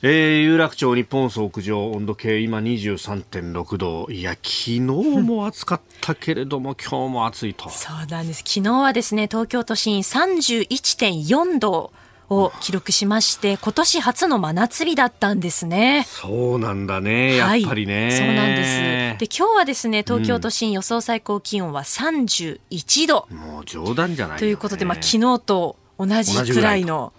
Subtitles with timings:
[0.00, 4.06] えー、有楽町日本総屋上温度計今23.6度。
[4.10, 7.68] いや昨日も暑かったけれども 今日も暑いと。
[7.68, 8.44] そうなんです。
[8.46, 11.90] 昨日はですね東京都心31.4度
[12.30, 16.06] を記録しまして今年初の真夏日だったんですね。
[16.06, 17.34] そうなんだね。
[17.34, 19.28] やっぱりね、はい、そうなんです。
[19.28, 27.12] で今日はですね東京都心予想最高気温は31度、うん、もう冗談じゃない、ね、ということでまあ昨日と同じくらいの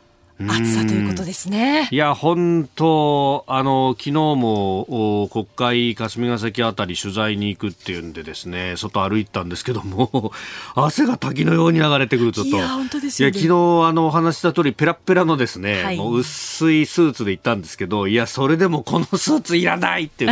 [0.48, 1.90] 暑さということですね。
[1.92, 10.32] いや、本当、あの、昨日も国会霞が関あたり取材に行くっていうんでですね、外歩いたんですけども、
[10.76, 12.46] 汗が滝のように流れてくると。
[12.46, 20.32] いや、本当ですよ、ね、いや、昨日、あの、お話した通り、ペラペラのですね、はい、もう薄いスーツで行ったんですけど、いや、それでもこのスーツいらないっていう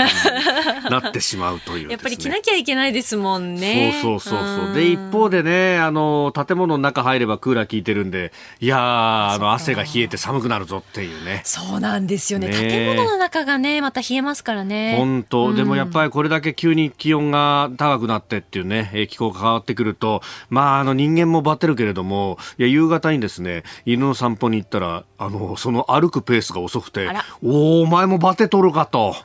[0.90, 4.00] なってしまうという、ね、やっぱり着なきゃいけないですもんね。
[4.02, 4.74] そうそうそうそう。
[4.74, 8.31] で、一方でね、あの、建物の中入ればクーラー効いてるんで、
[8.62, 11.42] いやあの、汗が冷えて寒くなるぞっていうね。
[11.44, 12.48] そうなんですよね。
[12.48, 14.95] ね建物の中がね、また冷えますからね。
[14.98, 27.09] 本当、うん、でもやっぱりこれだけ急に気温が高くなってっていうね、気候が変わってくると、まあ、あの人間もバテるけれども、いや、夕方にですね、犬の散歩に行ったら、あの、その歩くペースが遅くて、
[27.44, 29.16] おお、お前もバテとるかと。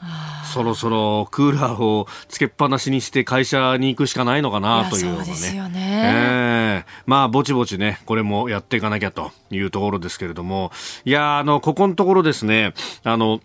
[0.53, 5.25] そろそろクーラーをつけっぱなしにして会社に行くしかないのかなというようなね。
[5.25, 6.85] そうですよね。
[6.85, 10.71] えー、まあ、ぼちぼちね、これもやっていかなきゃというところですけれども、
[11.05, 13.41] いや、あの、ここのところですね、あの、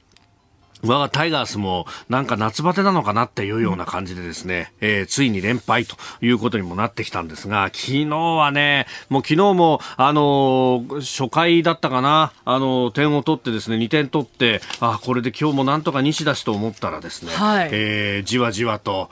[0.83, 19.09] 我がタイガースもなんか夏バテなのかなっていうような感じでですね、えー、ついに連敗ということにもなってきたんですが、昨日はね、もう昨日も、あのー、初回だったかな、あのー、点を取ってですね、2点取って、あ、これで今日もなんとか西だしと思ったらですね、はい、えー、じわじわと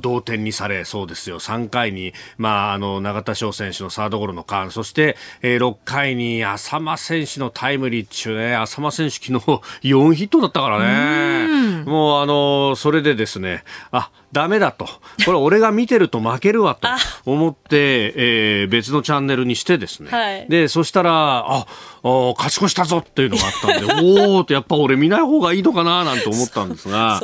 [0.00, 9.38] 同点にされ、そうですよ、3回に、まあ、あの、永田翔選手のサードゴロの間、そして、えー、6回に浅間選手のタイムリー中ね、浅間選手昨日
[9.90, 10.99] 4ヒットだったからね、
[11.86, 14.86] もうあのそれでですねあダメだと。
[15.26, 16.88] これ俺が見てると負けるわと
[17.24, 21.66] 思って、えー、別のチャンネルにしてですね、はい、でそしたらあ
[22.02, 23.94] あ勝ち越したぞっていうのがあったんで
[24.32, 27.20] おおってやっぱ俺見ない方がいいのかななんて思ったんですが。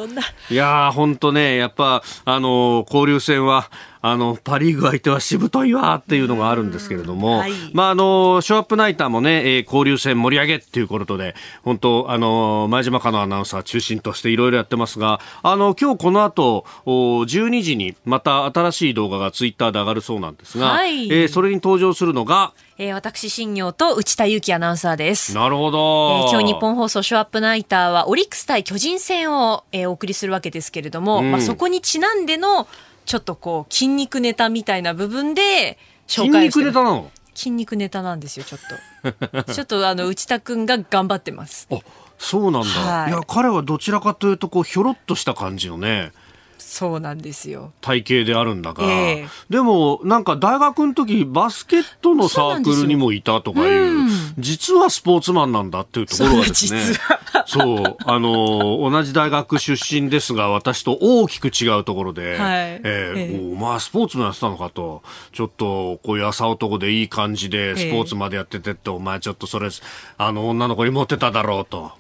[0.50, 3.70] いやー本当ねやっぱあの交流戦は
[4.08, 11.34] あの、パリーグ相手はしぶといわっていうのがあるんですけれども、はい、まあ、あの、ショーアップナイターもね、えー、交流戦盛り上げっていうことで、
[11.64, 25.34] 本当あの、前島かのアナウンサー中心としていろいろやってますが、あの、今日この後、12時にまた新しい動画がツイッターで上がるそうなんですが、はい、えー、それに登場するのが、えー、私、新業と内田祐樹アナウンサーです。
[25.34, 25.78] なるほど。
[25.78, 32.68] えー、今日日本放送ショーアップナイターは、オリックス対巨人戦を、えー、お送りするわけですけれども、うん、まあ、そこにちなんでの、
[33.06, 37.10] ちょっとこう筋肉ネタみたいな部分で紹介して筋肉ネタなの？
[37.34, 38.60] 筋肉ネタなんですよちょっ
[39.44, 39.44] と。
[39.54, 41.68] ちょっとあの内田君が頑張ってます。
[41.70, 41.78] あ
[42.18, 46.12] そうなんだ、はい、いや彼はどちらかというとこうひょろっとした感じのね
[46.76, 56.80] そうなんですよ体型であるんだが、えー、でもなんか大学の時バスケットのサークルにもいたとかいう、うん、実はスポーツマンなんだっていうところがですね
[57.46, 69.70] そうあの同じ大学出身ですが私と大きく違うところで、はい、えー、えー、お前スポーツもやってたのかとちょっとこういう朝男でいい感じでスポーツまでやっててって、お前ちょっとそれ
[70.18, 71.92] あの女の子に持ってただろうと。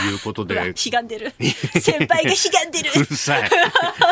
[0.00, 0.72] いうことで。
[0.76, 1.32] ひがんでる。
[1.80, 2.90] 先輩がひがんでる。
[2.96, 3.50] うるさい。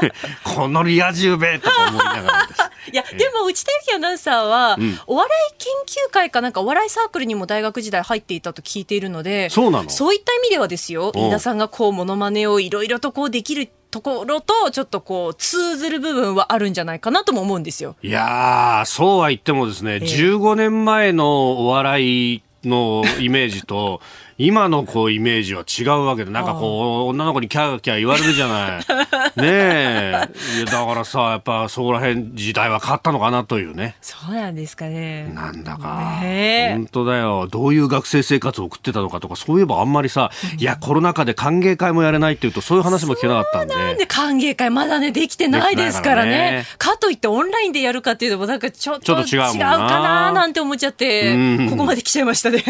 [0.45, 2.61] このリア充べとか思いながらです。
[2.93, 9.91] いや、でも内田有紀アナウンサーは、うん、お笑い研究会かなんかお笑いサークルにも大学時代入っていたと聞いているので、そうなの。
[9.91, 17.97] そういった意味ではですよ、飯田さんがこう、ものまねをいろいろとこうできるところとちょっとこう通ずる部分はあるんじゃないかなとも思うんですよ。
[18.03, 24.01] いやそうは言ってもですね、えー、15年前のお笑いのイメージと
[24.38, 28.79] 今のこうイメージは違うわけで、なんかこう、女の子にキャーキャー言われるじゃない。
[29.37, 30.29] ねえ。
[30.58, 33.96] いやだからさ、やっぱそこら辺時代は変わったのかなというね。
[34.00, 35.29] そうなんですかね。
[35.35, 36.20] なんだか。
[36.23, 37.49] ね、本当だよ。
[37.50, 43.75] どういう学生生活を送ってたのかとか、そういえばあんまりさ、いや、コロナ禍で歓迎会もやれないっていうと、そういう話も聞けなかったんで。
[43.75, 46.64] なんで歓迎会まだね、できてないですからね。
[46.79, 52.62] かといってオンラインでやるかっていうのも、なんかちょっと違うかななんて思っちゃって、ここまで来ちゃいましたね。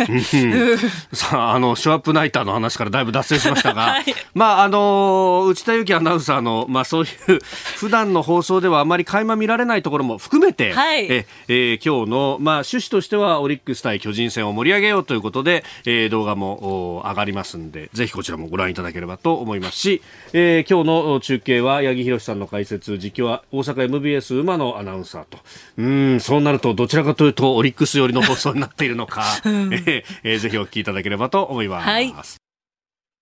[1.12, 7.40] さあ、あの、ショーアップナイターの話からだいぶ脱線しましたが、 はい、まあ、あの、内田有紀アナウンサーの、 まあ、そういう、
[7.76, 19.78] 普段の放送ではあまり垣間見られないところも含めて、はい、え、えー、今日の、まあ、趣旨としては、オリックス対巨人戦を盛り上げようということで、えー、動画も上がりますんで、ぜひこちらもご覧いただければと思います。
[19.78, 20.00] し、
[20.32, 25.38] えー、今日の中継は、八木弘さんの解説、実況は大阪 MBS 馬のアナウンサーと、
[25.76, 31.86] うん、そうなると、どちらかというと、オリックス寄りの放送になっているのか、う ん、えー、ぜひお聞きいただければと思います。
[31.88, 32.14] はい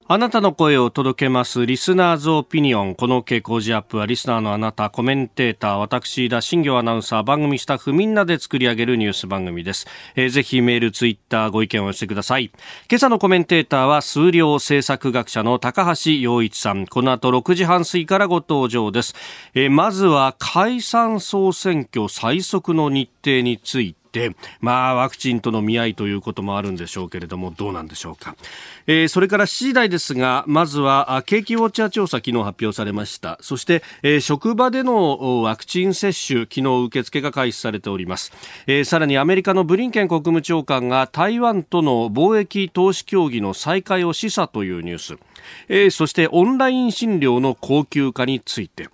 [0.09, 1.67] あなたの声を届けます。
[1.67, 2.95] リスナーズオピニオン。
[2.95, 9.89] この傾向時アップは、リスナーのあなた、コメンテーター、私、田新行アナウンサー、番組スタッフ、みんなで作り上げるニュース番組です。
[10.15, 12.53] えー、ぜひメール、ツイッター、ご意見を寄せてください。
[12.89, 16.87] 今朝のコメンテーターは、数量政策学者の高橋洋一さん。
[16.87, 19.17] この後6時半過ぎからご登場です。
[19.55, 24.06] えー、まずは、解散総選挙最速の日程につい、て、
[24.61, 28.37] まあ、ワクチンとの見合いということもあるんでしょうけれども、どうなんでしょうか。
[28.87, 33.39] えー、それから7時台ですが、まずは、景気ウォッチャー調査、昨日発表されました。
[33.41, 38.33] そして、えー、職場でのワクチン接種、昨日受付が開始されております。
[38.67, 45.17] えー、さらにアメリカのブリンケン国務長官が台湾との貿易投資協議の再開を示唆というニュース。
[45.69, 48.89] えー、そしてオンライン診療の高級化について。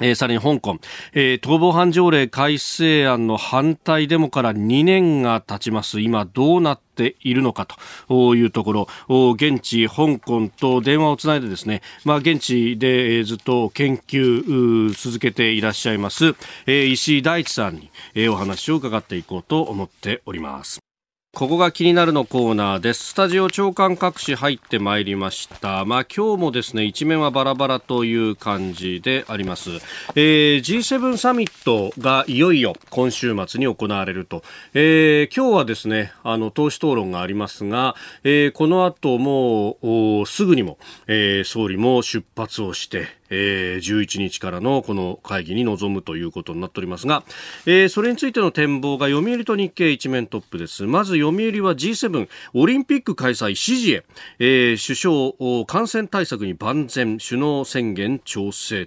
[0.00, 0.78] えー、さらに香港、
[1.12, 6.00] えー、逃亡犯条例改正案の反対デモから2年が経ちます。
[6.00, 7.64] 今どうなっているのか
[8.08, 16.34] というところ、現地、香港と電話をつないでですね、まあ、現地でずっと研究続けていらっしゃいます、
[16.66, 20.93] えー、石井大地さんに、え、お話を伺っていこうと思っております。
[21.34, 23.06] ここが気になるのコーナーです。
[23.06, 25.84] スタジオ長官各紙入ってまいりました。
[25.84, 29.70] まあ今日もですね、一面はバラバラという感じであります。
[30.14, 34.44] えー、G7 サミットがいよいよ今週末に行われると。
[34.74, 39.76] えー、今日はですね、あの、党首討論がありますが、えー、この後も
[40.22, 40.78] うすぐにも、
[41.08, 47.24] えー、総理も出発をして、えー、11日からのこの会議に臨むということになっておりますが、
[47.66, 50.84] えー、それについての展望が読売と日経一面トップです。
[50.84, 54.04] まず読売は G7 オリンピック開催支持へ、
[54.38, 58.86] えー、首相感染対策に万全首脳宣言調整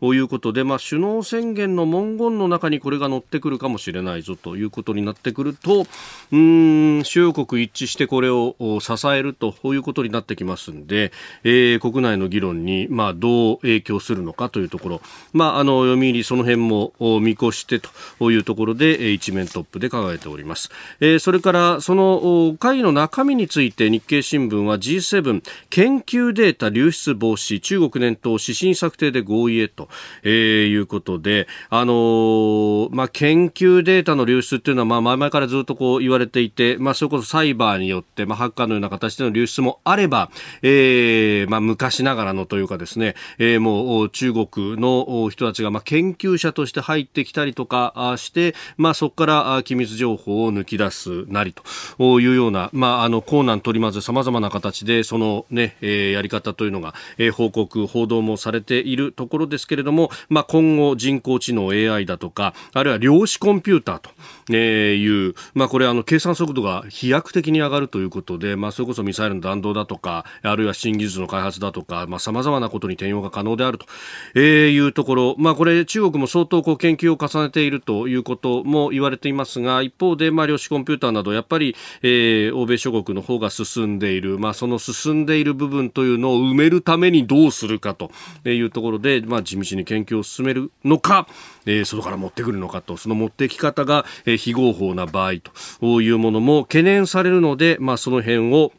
[0.00, 5.86] ということで、まあ、首脳宣言の文言の中にこれが載ってくるかもしれないぞということになってくると
[6.32, 11.12] うん主要国一致してこれを支えるということになってきますんで、
[11.44, 15.00] えー、国内の議論に、まあ、どう影響するのかというところ、
[15.32, 17.80] まあ、あの読売その辺も見越して
[18.18, 29.88] というところで一面トップで考えております、えー、それからその会議の中身について日経新聞は G7 研究データ流出防止中国念頭指針策定で合意へと、
[30.22, 40.30] えー、いうことで、あのー、まあ、研究データの流出っていうのは、まあ、前々からずっとこう言われていて、まあ、それこそサイバーによって、まあ、ハッカーのような形での流出もあれば、
[40.62, 44.46] えーまあ、昔ながらのというかですね、えー、も中国
[44.80, 51.54] の人たちが、研究者として入ってきたりとかして、まあ、そこから機密情報を抜き出すなり
[51.98, 56.94] というような、まあ、あの、困難取り混ぜ様々な形で、そのね、やり方というのが、
[57.32, 64.10] 報告、報道もされているところですけれども、まあ、今後人工知能 AI だとか、あるいは量子コンピューターと、
[64.52, 73.86] いう、まあ、これあの、計算速度が飛躍的に上がるということで、まあ、それこそミサイルの弾道だとか、あるいは新技術の開発だとか、まあ、様々なことに転用が可能であると、
[74.34, 88.10] えいうところ、まあ、これ中国も相当こう研究を重ねているということも言われていますが、一方で、まあ、量子コンピューターなど、やっぱり、えー、欧米諸国の方が進んでいる、まあ、その進んでいる部分というのを埋めるためにどうするかと
[88.44, 91.26] いうところで、まあ、地道に研究を進めるのか、
[91.64, 95.34] えー、外から持ってくるのかと、その持ってき方が、え、非合法な場合
[95.80, 98.72] というものも懸念されるので、まあ、その辺を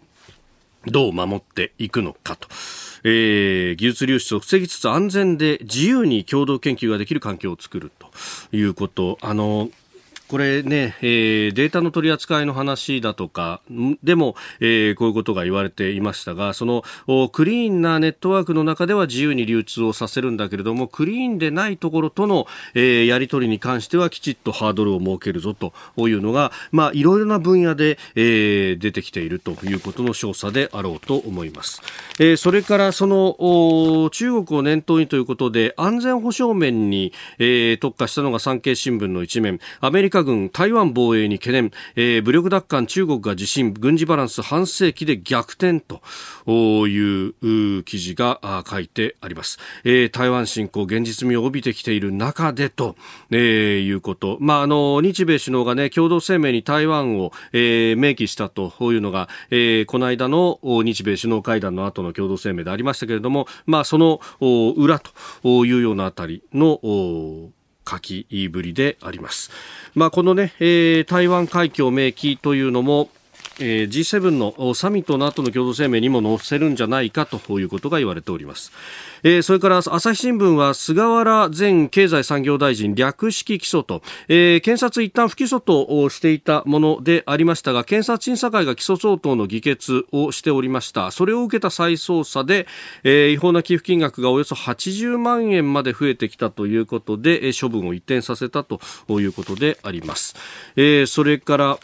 [0.86, 2.48] どう守っていくのかと。
[3.04, 8.08] えー、技術流出を防ぎつつ安全で自由に共同研究ができる環境を作ると
[8.56, 9.18] いうこと。
[9.22, 9.70] あの
[10.27, 13.62] これね、えー、データの取り扱いの話だとか
[14.03, 16.84] でも、えー、こういうことが言われていましたがその
[17.29, 31.81] クリーンなネットワークの中では自由に流通をさせるんだけれどもクリーンでないところとの、えー、やり取りに関してはきちっとハードルを設けるぞというのが、まあ、いろいろな分野で、えー、出てきているということの調査であろうと思います。
[32.19, 46.01] えー、それからその中国を念頭にということで安全保障面に、えー、特化したのが産経新聞の一面アメリカカ軍台湾防衛に懸念、えー、武力奪還中国が地震軍事バランス半世紀で逆転と
[46.88, 52.95] いう記事が書いてあります、えー、台湾侵攻現実味を帯びてきている中でと、
[53.29, 64.19] えー、いうこと、まあ、あの日米首脳が、ね、共同声明に台湾を、えー、明記したというのが、えー、この間の日米首脳会談の後の共同声明でありましたけれども、まあ、その
[64.75, 65.12] 裏と
[65.65, 66.79] いうようなあたりの
[67.88, 69.51] 書きぶりであります。
[69.96, 73.10] まあ、このね、えー、台湾海峡明記というのも、
[73.60, 78.72] えー、G7 のサミットの後の共同声明にも載せるんじゃないかということが言われております。
[79.24, 91.12] えー、それから朝日新聞は菅原前経済産業大臣略式起訴と、えー、検察一旦不起訴としていたものでありましたが検察審査会が起訴相当の議決をしておりました。
[91.12, 92.68] それを受けた再捜査で、
[93.04, 100.36] えー、違法な寄付金額がおよそ80万円まで増えてきたということで処分を一転させたということであります、
[100.76, 101.80] えー、それから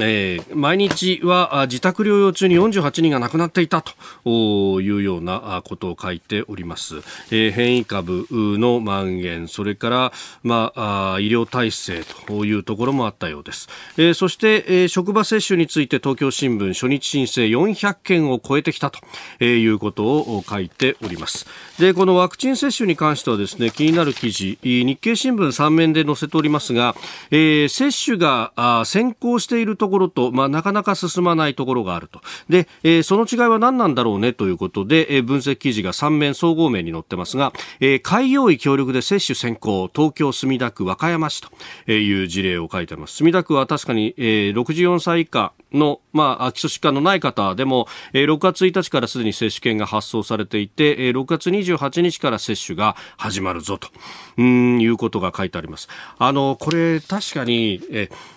[0.00, 3.82] えー、毎日は自宅療養中に48人が亡くなっていた
[4.24, 6.96] というようなことを書いております、
[7.30, 10.12] えー、変異株の蔓延それから、
[10.42, 21.46] まあ、医療体制というところもあったようです、えー、そして、えー、職場接種について東京新聞初日申請400件を超えてきたということを書いております。
[21.78, 26.94] でこのワクチン接種に関してはですね気になる記事日経新聞3面で載せておりますが、
[27.30, 32.20] えー、接種が先行しているとところと、まあ、なかなか進まないところがあると。
[32.48, 34.32] で、えー、その違いは何なんだろうね？
[34.32, 41.40] ということで、えー、分析記事が3面総合面に載ってますが、えー、開業医協力で接種先行、東京墨田区和歌山市
[41.86, 43.14] という事例を書いてあります。
[43.14, 53.88] 墨田区は確かに、えー、64歳以下の、まあ、基礎疾患のない方でも、えー、6月1日からすでに接種券が発送されていて、えー、6月28日から接種が始まるぞと、
[54.36, 55.88] うん、いうことが書いてあります。
[56.18, 58.35] あの、これ確かに、えー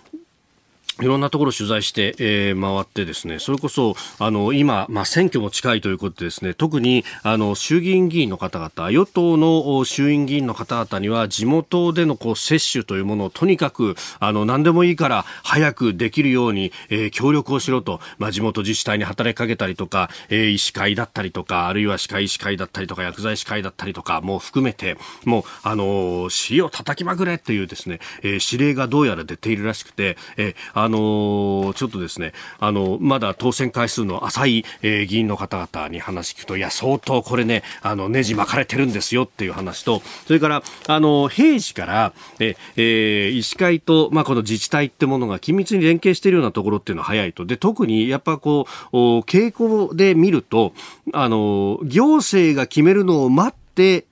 [1.01, 47.45] いろんなところ取材して、えー、回ってですね、それこそ、あの、今、まあ、選挙も近いということでですね、特に、あの、衆議院議員の方々、与党の衆院議員の方々には、地元での、こう、接種というものをとにかく、あの、何でもいいから、早くできるように、えー、協力をしろと、まあ、地元自治体に働きかけたりとか、えー、医師会だったりとか、あるいは歯科医師会だったりとか、薬剤師会だったりとか、もう含めて、もう、あの、死を叩きまくれというですね、えー、指令がどうやら出ているらしくて、えー、ああのちょっとですね、あの、まだ当選回数の浅い、えー、議員の方々に話聞くと、いや、相当これね、あの、ネジ巻かれてるんですよっていう話と、それから、あの、平時から、え、えー、医師会と、まあ、この自治体ってものが緊密に連携しているようなところっていうのは早いと。
[47.45, 50.73] で、特にやっぱこう、傾向で見ると、
[51.13, 53.58] あの、行政が決めるのを待って、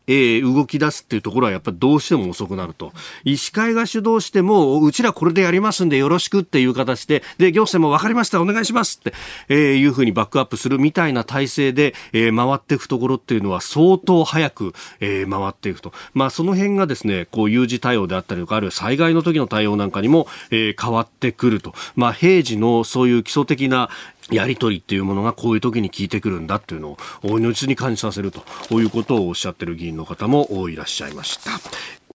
[0.07, 2.93] えー、動き出すっていうところはやっぱりどうしても遅くなると。
[3.23, 9.13] 医師会が主導しても、うちらこれでやりますんでよろしくっていう形で、で、行政も分かりました、お願いしますって、
[9.49, 15.93] えー、いうふうにバックアップするみたいな体制で、えー、回っていくところっていうのは相当早く、えー、回っていくと。
[16.13, 21.73] まあ、その辺がですね、こう、有事対応であったりとか、あるいは災害の時の対応なんかにも、えー、変わってくると。
[21.95, 23.89] まあ、平時のそういう基礎的な、
[24.31, 32.06] やりとりっていうものがこういう時に効いてくるんだっていうのを大命に感じさせるということをおっしゃってる議員の方もいらっしゃいました。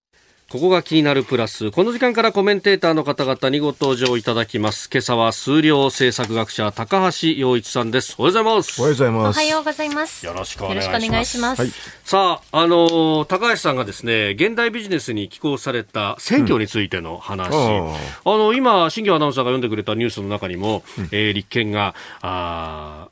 [0.53, 1.71] ここが気になるプラス。
[1.71, 4.91] この時間からコメンテーターの方々にご登場いただきます。
[4.93, 8.17] 今朝は数量政策学者高橋洋一さんです。
[8.19, 8.79] おはようございます。
[8.79, 9.37] おはようございます。
[9.39, 10.27] おはようございます。
[10.27, 11.23] よろしくお願いします。
[11.23, 11.63] いします。
[11.63, 11.71] はい、
[12.05, 17.55] さあ、あのー、高橋さんがですね、現代ビジネスに寄稿された選挙についての話。
[17.55, 23.09] うん、あの、今、新業アナウンサーが読んでくれたニュースの中にも、うん、えー、立憲が、あ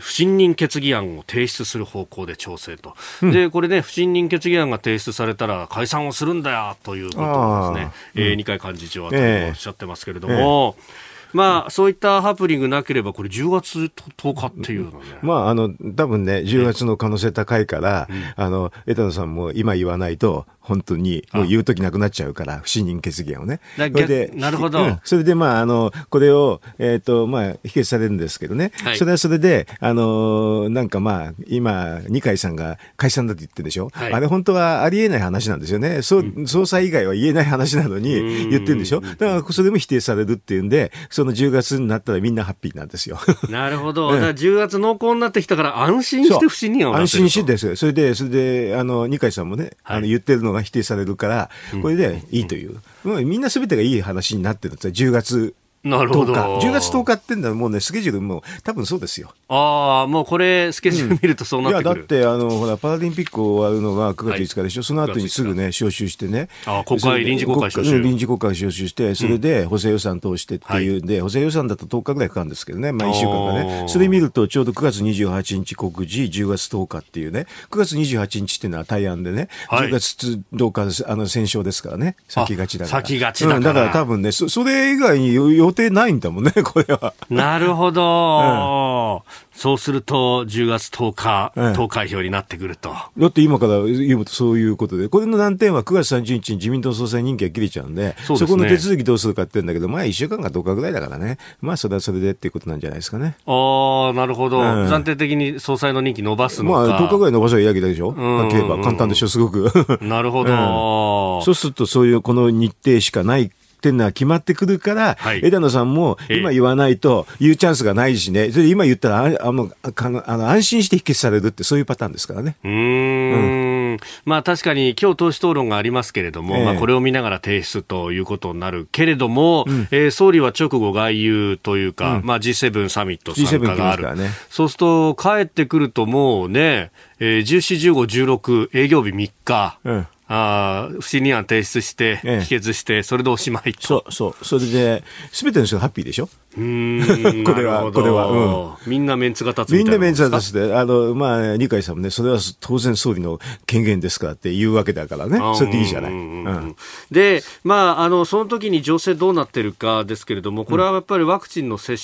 [0.00, 10.34] 不信任決議案を提出する方向で調整と、うん、でこれね、不信任決議案が提出されたら解散をするんだよということをですね、えー、二階幹事長はおっしゃってますけれども。
[10.78, 10.96] えーえ。
[11.06, 15.18] ーまあ、そういったハプニングなければ、これ10月10日っていうのね。
[15.22, 23.60] まあ、あの、多分ね、10月の可能性高いから、あの、枝野さんも今言わないと、本当に、もう言うときなくなっちゃうから、不信任決議案をね。
[23.76, 28.70] それで、なるほど、うん、それで、まあ、あの、これを、えっ、ー、と、まあ、否決されるんですけどね。
[28.84, 33.90] はい、それはそれで、あの、なんかまあ、今、二階さんが解散だって言ってるでしょ？
[33.92, 36.02] はい、あれ本当はありえない話なんですよね。
[36.02, 39.00] そう、うん、総裁以外は言えない話なのに言ってるんでしょ？
[39.00, 43.18] だから、それも否定されるっていうんで、その10月になったらみんなハッピーなんですよ。
[43.50, 44.12] なるほど。
[44.12, 47.76] だから10月濃厚になってきたから安心して不信任を安心してです。
[47.76, 51.50] それで、それで、あの、二階さんもね、はい、あの言ってるのが否定されるから、
[51.82, 52.80] これでいいという。
[53.04, 54.92] うん、みんなすべてがいい話になってるんですよ。
[54.92, 56.34] 10月なるほど。
[56.34, 59.32] 10月10日ってんだもうね、スケジュールも多分そうですよ。
[59.48, 66.48] ああ、もうこれ、スケジュール見るとそうなってくる、うん、いや、だって、あの、ほら、パラリンピック終わるのが9月5日でしょ、はい、その後にすぐね、招集してね。
[66.66, 68.00] あ国会、臨時国会招集。
[68.00, 73.88] 臨時国会招集して、それで補正予算通してっていうんで、うん、補正予算だと10日ぐらいかかるんですけどね、まあ1週間かね。
[73.88, 83.02] それ見ると、ちょうど9月28日告示、10月10日っていうね、9月28日っていうのは対案でね、はい、10月10日、あの、戦勝ですからね、先がちだから。
[83.02, 83.56] 先がちだから。
[83.58, 85.34] うん、だから多分ね、そそれ以外に
[85.70, 86.50] 予定ないんだもんね。
[86.54, 87.14] ね、 これは。
[87.28, 89.22] なるほど。
[89.24, 92.94] うんそうすると、10月10日、投開票になってくると。
[93.18, 103.36] だって今から言うとそういうことで、これの難点は9月30日に自民党総裁任期が切れちゃうんで、そ、ね、この手続きどうするかって言うんだけど、まあ1週間か10日ぐらいだからね、まあそれはそれでっていうことなんじゃないですかね。
[103.44, 106.78] ああ、なるほど、うん、暫定的に総裁の任期伸ばすのか。
[106.88, 108.12] まあ10日ぐらい伸ばせばいいわけでしょ。
[108.12, 109.70] はっきり言えば簡単でしょ、すごく。
[110.00, 113.50] なるほど、うん、そうするとそういうこの日程しかない
[113.80, 122.56] っていうのは決まってくるから、はい、枝野さんも今言わないと言うチャンスがないしね、それで今言ったらああのあの安心して否決されるってそういうパターンですからね。
[122.62, 123.98] うんうん。
[124.24, 134.16] まあ確かに今日党首討論がありますけれども、えー、まあこれを見ながら提出ということになるけれども、うん、えー、総理は直後外遊というか、うん、まあ G7 サミット参加がある。
[134.16, 139.78] ね、そうすると帰ってくるともうね、えー、14、15、16営業日3日。
[139.84, 143.80] うんあ不信任案提出して、否決して、それでおしまいと。
[143.84, 144.44] そう、そう。
[144.44, 146.28] それで、すべての人がハッピーでしょ？
[146.49, 146.49] うん。
[146.54, 148.90] これは、これは、うん。
[148.90, 155.38] みんなメンツが立つみんなメンツが立つで、あの、まあ、二階さんもね、それは当然総理の権限ですからって言うわけだからね。
[155.54, 156.12] それでいいじゃない。
[156.12, 156.76] うん。
[157.10, 161.96] で、まあ、あの、その時に情勢どうなってるかですけれども、これはやっぱりワクチンの接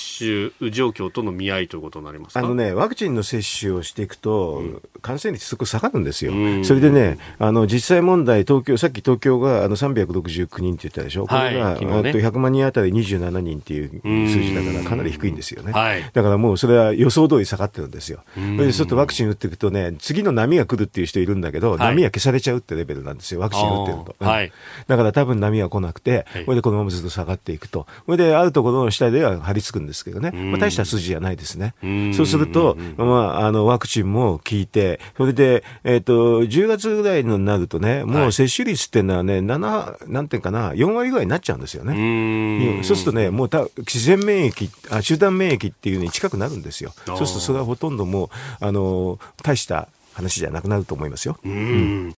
[0.59, 2.39] 種状況との見合いということになりますか？
[2.39, 4.63] あのね、ワクチンの接種をしていくと、
[5.01, 6.31] 感染率すごく下がるんですよ。
[6.63, 14.01] それでね、あの、実際問題、東京、さっき東京があの369人って言ったでしょ、これが、はいね、と100万人当たり27人っていう
[14.37, 24.25] 数字だから、かなり低いんですよね、はい、だからもうそれは予想通り下がってるんですよ、でちょっとワクチン打っていくとね、次の波が来るっていう人いるんだけど、はい、波は消されちゃうってレベルなんですよ、ワクチン打ってると。
[24.25, 24.51] はい、
[24.87, 31.73] だから多分波は来なくて、これでこのままずっと下がっていくと、これであるところの下では張り付くんですけどね、まあ、大した数字じゃないですね。
[32.15, 42.83] そうすると、まあ、あのワクチンも効いて、それで、えっ、ー、と、10月ぐらいになるとね、もう接種率っていうのはね、7、なんていうかな、4割ぐらいになっちゃうんですよね。
[42.83, 46.93] そうするとね、もうた自然免疫あ、集団免疫っていうのに近くなるんですよ。
[47.05, 48.29] そうするとそれはほとんどもう、
[48.59, 51.37] あの、大した話じゃなくなると思いますよ。
[51.43, 52.13] うん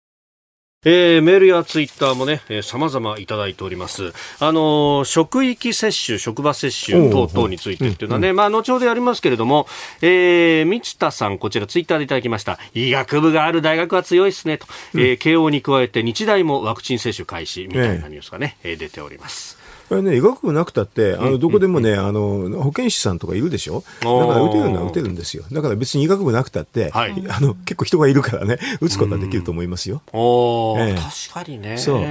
[0.85, 4.13] えー、メールやツイッターもね、えー、様々いただいております。
[4.39, 9.67] あのー、職域接種、職場接種等々についてっていうのはね、まあ、後ほどやりますけれども、
[10.01, 12.59] えー、三田さん、こちらツイッターでいただきました。
[12.75, 14.67] 医学部がある大学は強いですね、と。
[14.93, 19.56] えー、慶応に加えて日大もワクチン接種開始みたいなニュースがね、えー、出ております。
[19.89, 23.83] これね、医学部なくたって、あの、どこでもね、あの、保健師さんとかいるでしょ？
[24.01, 25.43] だから打てるのは打てるんですよ。
[25.51, 30.01] だから別に医学部なくたって、はい、あの、結構人がいるからね、打つことはできると思いますよ。
[30.13, 31.77] おええ、確かにね。
[31.77, 31.97] そう。
[31.99, 32.01] う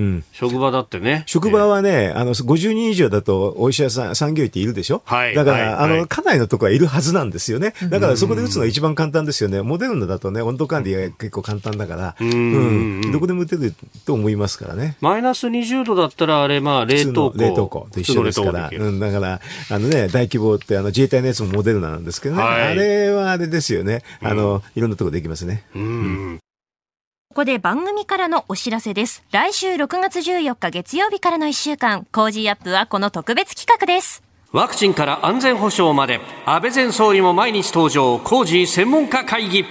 [0.00, 0.24] ん。
[0.32, 1.24] 職場だってね。
[1.26, 5.02] 職場はね、あの、50人以上だとお医者さん、産業医っているでしょ？
[5.04, 5.34] はい。
[5.34, 7.74] だから、はい、あの、家内のとこはいるはずなんですよね。
[7.90, 9.60] だからそこで打つのは一番簡単ですよね。
[9.62, 13.12] モデルナだとね、温度管理が結構簡単だから、うん。
[13.12, 13.74] どこでも打てる
[14.06, 14.96] と思いますからね。
[15.00, 17.38] マイナス20度だったら、あれ、まあ、冷凍庫。
[17.38, 25.64] 冷凍庫と一緒ですから、うん、だから、あのね、大規模ってあの自衛隊のやつもモデルナなんですけどね、はい、あれはあれですよね、あの、うん、いろんなところできますね。
[25.74, 26.38] うん。
[27.30, 29.22] ここで番組からのお知らせです。
[29.32, 34.22] 来週6月14日月曜日からの1週間、 Cozy up はこの特別企画です。
[34.52, 39.64] ワクチンから安全保障まで、安倍前総理も毎日登場、 Cozy 専門家会議。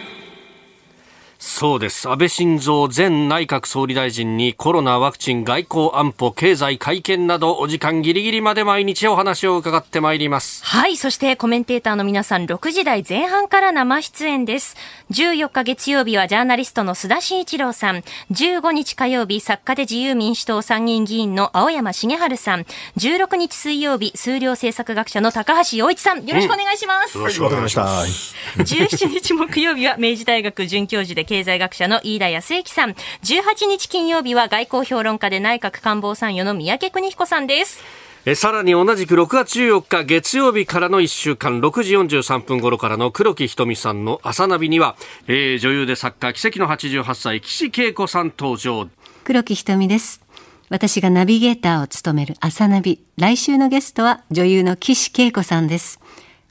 [1.43, 2.08] そうです。
[2.08, 10.63] 安倍晋三前内閣総理大臣にコロナ、ワクチン、外交、安保、経済、会見などお時間ギリギリまで毎日お話を伺ってまいります。
[10.63, 10.97] はい。
[10.97, 14.75] そしてコメンテーターの皆さん6時台前半から生出演です。
[15.10, 18.04] 14日月曜日はジャーナリストの須田慎一郎さん。
[18.30, 22.67] 15日火曜日作家で自由民主党参議院議員の青山茂春さん。
[22.97, 26.23] 16日水曜日数量政策学者の高橋洋一さん。
[26.23, 27.17] よろしくお願いします。
[27.17, 28.36] うん、よろしくお願いします。
[28.58, 32.89] 17日木曜日は明治大学准教授で経済学者の飯田康之さん。
[32.91, 37.82] 18日金曜日は外交評論家で内閣官房参与の三宅邦彦さんです。
[38.26, 48.89] えさらに同じく6月14日月曜日からの1週間6時43分頃からの黒木瞳さんの朝ナビには、えー、女優で作家奇跡の88歳岸恵子さん登場
[49.24, 50.22] 黒木瞳です
[50.70, 56.00] 私がナビゲーターを務める朝ナビ来週のゲストは女優の岸恵子さんです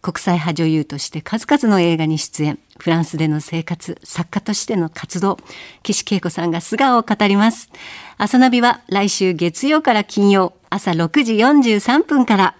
[0.02, 5.38] 国際派女優として数々の映画に出演フランスでの生活作家としての活動
[5.82, 7.70] 岸恵子さんが素顔を語ります
[8.16, 12.56] 朝ナビは来週月曜から金曜朝6時43分から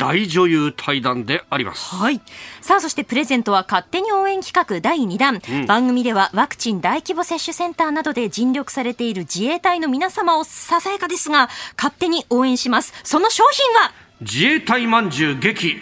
[0.00, 1.94] 大女優対談であります。
[1.94, 2.22] はい。
[2.62, 12.94] さあ、そしてプレゼントは勝手に応援企画第2弾、うん、番組ではワクチン大規模接種センターなどで尽力されている自衛隊の皆様をささやかですが、勝手に応援します。
[13.04, 13.92] その商品は？
[14.22, 15.78] 自衛隊まんじゅう劇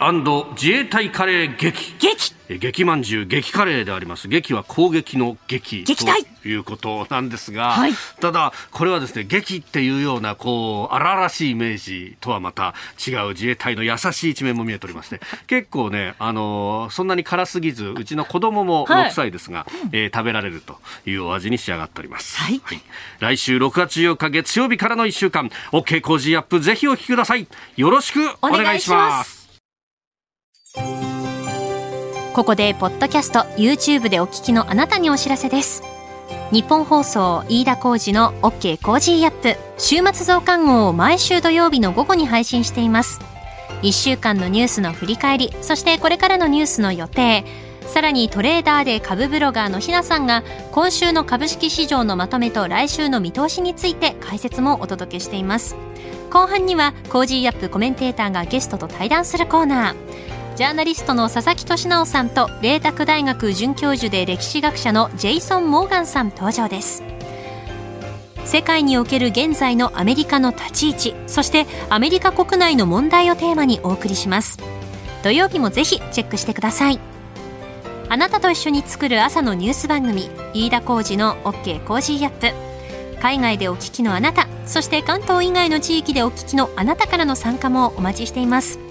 [0.55, 1.93] 自衛隊カレー劇。
[1.99, 4.27] 劇激まんじゅう激カレーであります。
[4.27, 12.73] 劇は攻撃の劇撃ということなんですが、はい、ただこれはですね劇っていうようなこう荒々しいイメージとはまた
[13.05, 22.81] 違う自衛隊の優しい一面も見えておりまして結構ねあのそんなに辛すぎずうちの子供も6歳ですが、はい、えー、食べられるというお味に仕上がっております、はい、はい、
[23.19, 27.47] 来週6月8日月曜日からの1週間 OK 工事アップぜひお聞きください。
[27.75, 29.49] よろしくお願いします
[32.39, 35.83] ここでポッドキャスト YouTube でお聞きのあなたにお知らせです。
[36.53, 39.57] ニッポン放送飯田浩二の OK コージーアップ。
[39.77, 43.19] 週末増刊号を毎週土曜日の午後に配信しています。
[43.81, 47.43] 1週間のニュースの振り返りそしてこれからのニュースの予定。
[47.87, 55.75] さらにトレーダーで株ブロガーのひなさんが今週の株式市場のまとめと来週の見通しについて解説もお届けしています。
[56.31, 60.38] 後半にはコージーアップコメンテーターがゲストと対談するコーナー。
[60.59, 67.01] ジャーナリストの佐々木俊尚さんと麗澤大学准教授で歴史学者のジェイソン・モーガンさん登場です。
[68.43, 74.57] 世界における現在のアメリカの立ち位置そしてアメリカ国内の問題をテーマにお送りします。
[75.23, 76.99] 土曜日もぜひチェックしてください。
[78.09, 82.53] あなたと一緒に作る朝のニュース番組飯田浩二の OK コージーアップ。
[83.21, 88.88] 海外でお聞きのあなたそして関東以外の地域でお聞きのあなたからの参加もお待ちしています。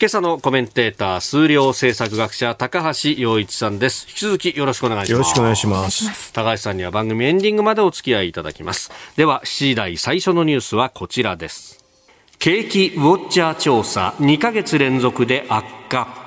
[0.00, 4.06] 今朝のコメンテーター、数量政策学者、高橋洋一さんです。
[4.08, 5.12] 引き続きよろしくお願いします。
[5.12, 6.32] よろしくお願いします。
[6.32, 8.90] 高橋さんには番組エンディングまでお付き合いいただきます。
[9.16, 11.84] では、7時台最初のニュースはこちらです。
[12.40, 16.23] 景気ウォッチャー調査、2ヶ月連続で悪化。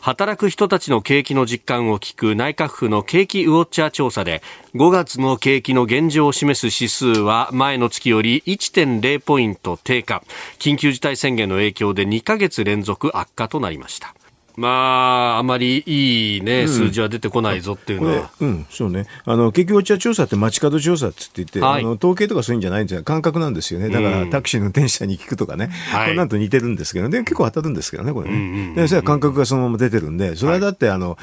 [0.00, 4.42] 働く人たちの景気の実感を聞く内閣府の景気ウォッチャー調査で
[4.74, 10.22] 5月の景気の現状を示す指数は前の月より1.0ポイント低下。
[10.58, 14.14] 緊急事態宣言の影響で2ヶ月連続悪化となりました。
[14.60, 18.30] まあ、あまりいいね、数字は出てこないぞっていうのは。
[18.40, 19.06] うん、そうね。
[19.24, 23.02] あの、結局、お茶調査って街角調査って言って、はい、あの統計とかそういうんじゃないんですよ。
[23.02, 23.88] 感覚なんですよね。
[23.88, 25.68] だから、タクシーの運転手さんに聞くとかね。
[25.90, 27.20] はい、これなんと似てるんですけどね。
[27.20, 28.36] 結構当たるんですけどね、これね。
[28.36, 31.16] うんうんうん、で、それは感覚がそのまま出てるんで、それはだって、あの、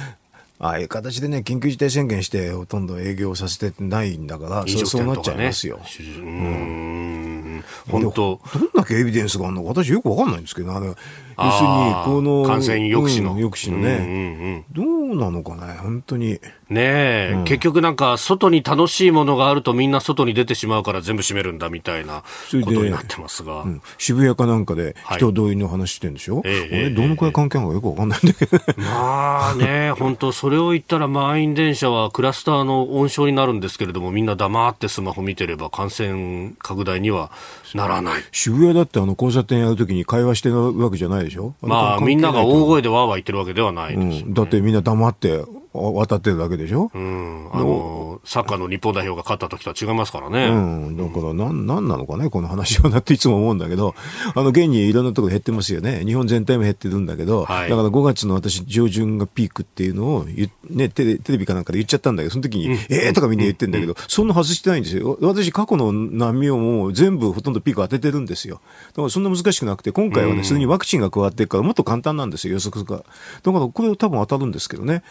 [0.60, 5.80] ああいう形でね、緊急事態宣言して、ほとんど営業させてないんだから、ね、そうなっちゃいますよ。
[6.00, 8.42] うん本当。
[8.54, 10.96] どんだけエビデンスがあるのか、私よくわかんないんですけど、あの、
[11.38, 13.32] 要するに、この、感染抑止の。
[13.32, 16.40] 抑止のね、どうなのかね、本当に。
[16.70, 23.62] ねえ、うん、結局なんか、外に楽しいものがあるとみんな外に出てしまうから全部閉めるんだみたいなことになってますが。
[23.62, 28.58] うん、渋谷かなんかで人通りの話してるんでしょ、はい、ええどのくらい関係あるのかよくわかんないんだけど。
[28.78, 37.32] まあね、本当それを言ったら満員電車はクラスターの温床になるんですけれども、みんな黙ってスマホ見てれば感染拡大には
[37.74, 38.24] ならない。
[38.34, 41.54] 渋谷だってあの交差点やるときに会話してるわけじゃないでしょ？
[41.62, 44.24] まあみんなが大声でわーわー言ってるわけではないです、ね。
[44.26, 45.44] うん、だってみんな黙って
[45.78, 50.48] 渡ってるだけでしょ、うん、あのサッカーの日本代表が勝った時とは違いますからね。
[50.48, 53.96] うん、だからなん、なんなのかね、この話はなっていつも思うんだけど、
[54.36, 56.04] あの、現にいろんなところ減ってますよね。
[56.06, 65.18] 日本全体も減ってるんだけど、はい、だから5月の私、上旬がピークっていうのをね、テレテレビかなんかで言っちゃったんだけど、その時に、うん、ええー、とかみんな言ってんだけど、うん、そんな外してないんですよ。
[65.22, 68.62] 私、過去の波をもう全部ほとんどピーク当ててるんですよ。
[68.90, 72.98] だからそんな難しくなくて、今回はね、すでにワクチンが加わってるから、もっと簡単なんですよ、予測が。
[73.44, 75.04] だからこれ多分当たるんですけどね。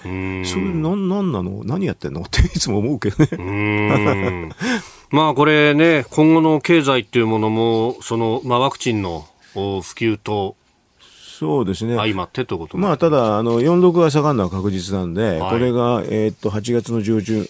[0.56, 1.62] それなん、なんなの？
[1.64, 2.22] 何やってんの？
[2.22, 4.50] っていつも思うけどね。
[5.10, 10.56] まあこれね、今後の経済っていうものも、その、まあワクチンの普及と
[11.38, 11.96] そうですね。
[11.96, 17.46] 相まってということまあ、ただ、あの、46が下がるのは確実なんで、はい、これが、えー、っと、8月の上旬、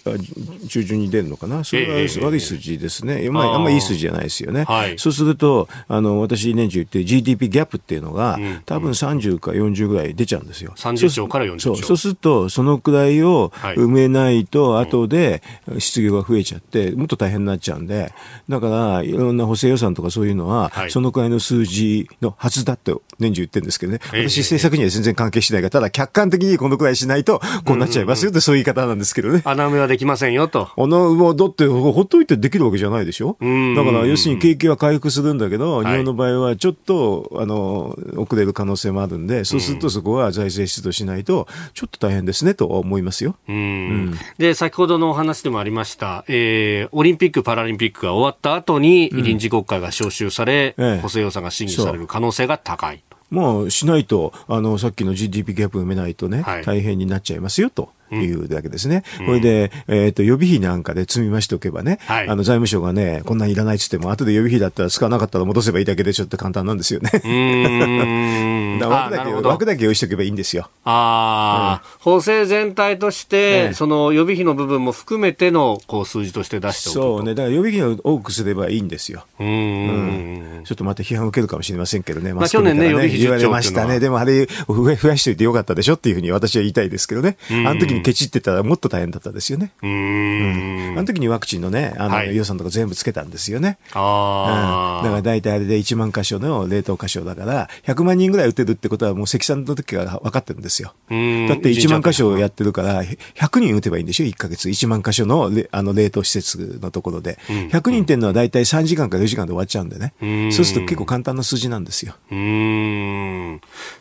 [0.67, 1.63] 中旬に出るのかな。
[1.63, 3.23] それは悪い数字ですね。
[3.23, 4.65] えー、まあ、あんまりいい数字じゃないですよね。
[4.65, 10.73] はい、そうすると、あの、私年中言ってる GDP ギャップっていうのが、うん、多分30か40ぐらい出ちゃうんですよ。
[10.75, 11.75] 30兆から40兆。
[11.75, 15.41] そうそうすると、そのくらいを埋めないと、後で
[15.79, 18.11] 失業が増えちゃって、もっと大変になっちゃうんで、
[18.49, 23.99] だから、いろんな補正予算とかそういうのは、はい、そのくらいの数字のはずだって年中言ってるんですですけどね。
[24.27, 29.41] 私、政策には全然関係しないが、ただ客観的にこのくらいしないと、こうなっちゃいますよってそういう言い方なんですけどね。
[29.45, 30.69] 穴埋めはできませんよと。
[30.77, 33.37] 穴埋めは、だって、ほっといてできるわけじゃないでしょ？
[33.75, 43.35] だから、要するに景気は回復するんだけど、日本の場合はちょっと、あの、遅れる可能性もあるんで、そうするとそこは財政出動しないと、ちょっと大変ですねと思いますよ。
[43.47, 53.03] うん、で、先ほどのお話でもありました、えー、オリンピック・パラリンピックが終わった後に、臨時国会が召集され、うん、補正予算が審議される可能性が高い。
[53.29, 57.89] まあ、しないと、あの、さっきの GDP ギャップ埋めないとね、はい、大変になっちゃいますよと。
[58.11, 59.03] いうだけですね。
[59.25, 67.09] こ、れ、で、えっ、ー、と、予備費なんかで積み増しておけばね、はい、あの、財務省がね、こんなんいらないっつっても、後で予備費だったら使わなかったら戻せばいいだけでちょっと簡単なんですよね。
[68.85, 70.69] 枠だけ、枠だけ用意しておけばいいんですよ。
[70.85, 77.35] ああ、うん、補正全体として、ね、その予備費の部分も含めての、こう、数字として出しておくそうね。
[77.35, 79.25] だから予備費を多くすればいいんですよ。
[79.39, 82.33] うん,、ちょっとまた批判を受けるかもしれませんけどね。
[82.33, 83.99] まあ、去年ね、予備費言われましたね。
[83.99, 87.37] でもあれ、増やしておいてよかったでしょっていうふうに私は言いたいですけどね。
[87.49, 89.71] あの時にケチってたらもっと大変だったですよね。
[89.81, 93.77] うん,、あの時にワクチンのね、あの、はい、予算とか全部つけたんですよね。
[93.93, 95.03] ああ、うん。
[95.03, 100.93] だから大体あれで1万箇所の冷凍箇所だから、100万人ぐらい打てるってことはもう積算の時から分かってるんですよ。
[101.09, 104.69] だって1万箇所やってるから、100人打てばいいんでしょ ?1 ヶ月。
[104.69, 107.37] 1万箇所のあの冷凍施設のところで。
[107.47, 110.13] 100人っていうのは大体3時間から4時間で終わっちゃうんでね。
[110.51, 112.15] そうすると結構簡単な数字なんですよ。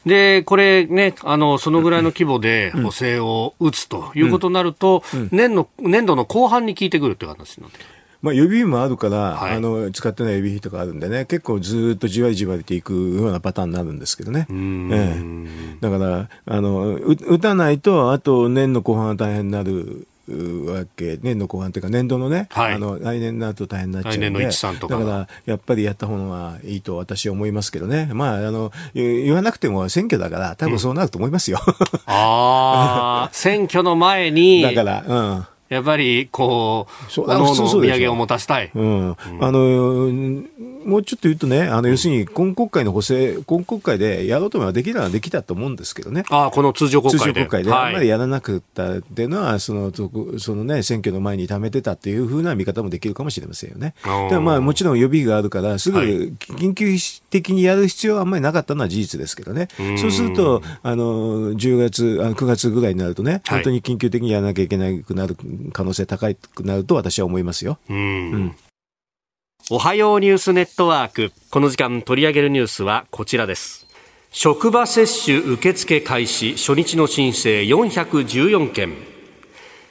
[0.05, 7.79] で、これね、あの、そのぐらいの規模で補正を打つということになると、年の、年度の後半に効いてくるっていう話になって
[8.23, 14.49] まあ、予備費もあるから、はい、あの使ってない予備費とかあるんでね、結構ずっとじわりじわりといくようなパターンになるんですけどね。
[14.51, 20.09] ええ、だからあの打たないと、あと年の後半は大変になる。
[20.29, 24.29] わけ年の後半というか年度のね、はい、あの来年になると大変になっちゃうんで。
[24.29, 28.11] だからやっぱりやった方がいいと私は思いますけどね。
[28.13, 31.75] まああの言わなくても選挙だから多分そうなると思いますよ、うん、
[32.07, 34.63] あ あ選挙の前に。
[34.63, 38.71] だからうんやっぱり、こう、おのの土産を持たせたい。
[38.75, 39.17] うん。
[39.41, 40.13] あの、
[40.87, 46.25] もうちょっと言うとね、あの、要するに、今国会の補正、今国会でやろうと思えばできるのはできたと思うんですけどね。
[46.31, 47.19] ああ、この通常国会で。
[47.19, 47.73] 通常国会で。
[47.73, 49.93] あんまりやらなくったっていうのは、その、
[50.39, 53.95] そのね、選挙の前に貯めてたっていうふうな見方もできるかもしれませんよね。
[54.05, 56.97] でもまあ、もちろん予備があるから、すぐ緊急
[57.31, 59.67] 的にやる必要はあんまりなかったのは事実ですけどね。
[59.99, 65.37] そうすると、あの、10月、あ9月ぐらいになるとね、本当に緊急的にやらなきゃいけなくなる
[65.73, 67.79] 可能性高くなると私は思いますよ。
[67.89, 68.57] うん、うん
[69.69, 71.33] おはようニュースネットワーク。
[71.51, 73.89] この時間取り上げるニュースはこちらです。
[74.31, 79.17] 職場接種受付開始、初日の申請414件。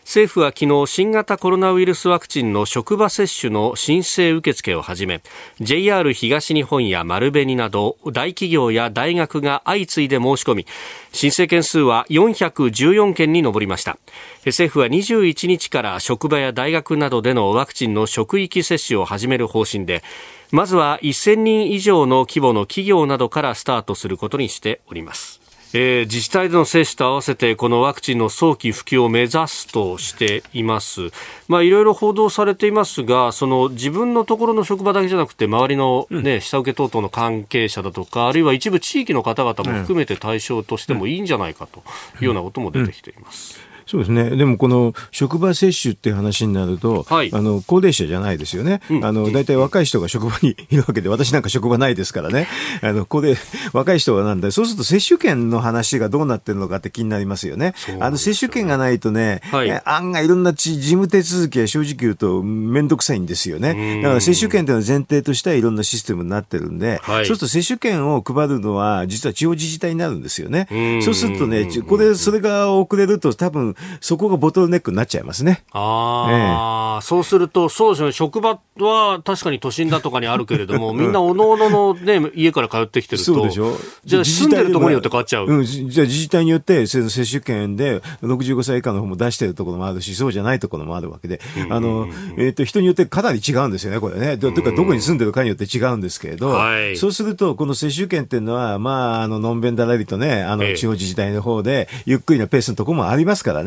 [0.05, 5.23] 政府は昨日新型コロナウイルスワクチンの職場接種の申請受付を始め
[5.61, 10.67] JR 東日本や丸紅など大企業や大学が相次いで申し込み
[11.11, 13.97] 申請件数は414件に上りました
[14.45, 20.03] 政府は21日から職場や大学などでのワクチンの職域接種を始める方針で
[20.51, 25.45] まずは1000人以上の規模の企業などからスタートすることにしております
[25.77, 31.11] えー、自治体での接種と合わせてこのワクチンの早期普及を目指すとしています。
[31.49, 41.79] まあいろいろ報道されていますが、その自分のところの職場だけじゃなくて周りのね、うん、下請け等々の関係者だとか、あるいは一部地域の方々も含めて対象としてもいいんじゃないかと
[42.21, 43.74] いうようなことも出てきています。
[43.85, 44.31] そうですね。
[44.31, 48.81] でもこの職場接種っていう話になると、はい、あの高齢者じゃないですよね。
[48.89, 52.47] うん、あの大体若い人が職場にいるわけで、私なんか職場ないですからね。
[52.81, 53.37] あのここで
[53.73, 54.51] 若い人がなんだ。
[54.51, 57.73] そうすると接種券の話がどうなってるのかって気になりますよね。
[57.87, 64.01] ねあの接種券がないとね、はい、案外いろんな事務手続きは正直言うと面倒くさいんですよね。
[64.01, 70.67] だから接種券っていうのは前提としてはいろんなシステムになってるんで、はい、そうすると接種券を配るのは実は地方自治体になるんですよね。
[71.03, 75.63] そうするとね、これそれが遅れると多分そこがボトルネックになっちゃいますね。
[75.71, 85.47] ああ、ええ、そうすると、そうですね、職場は確かに都心だとかにあるけれども、 みんなおのおののね、家から通ってきてると、そうでしょじゃあ住んでるところによって変わっちゃう。
[85.47, 92.07] うん、じゃあ自治体によって接種券で65歳以下の方も出してるところもあるし、そうじゃないところもあるわけで、あの、
[92.37, 94.37] えっ、ー、と、人によってかなり違うんですよね、これね。
[94.37, 103.64] というか、どこに住んでるかによって違うんですけれど、はい、そうすると、この接種券っていうのは、まあ、あの、のんべんだらりとね、あの、地方自治体の方で、ゆっくりなペースのところもありますからね。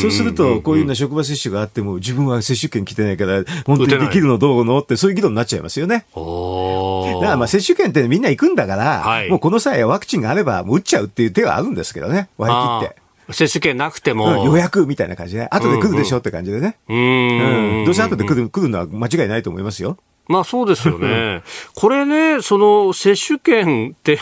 [0.00, 6.06] そうすると、こういうような職場接種があっても、自分は接種券来てないから、本当にできるのどうのって、そういう議論になっちゃいますよね。
[6.14, 13.06] だからまあ接種券ってみんな行くんだから、はい、もうこの際ワクチンがあれば、打っちゃうっていう手はあるんですけどね、割り切って。
[13.32, 16.76] 接種券なくても、うん、予約みたいな感じで、後で来るでしょって感じでね。
[16.88, 19.96] うん、うん、どうせ後で来る来るのは間違いないと思いますよ。
[20.28, 21.42] まあそうですよね。
[21.74, 24.18] これね、その接種券って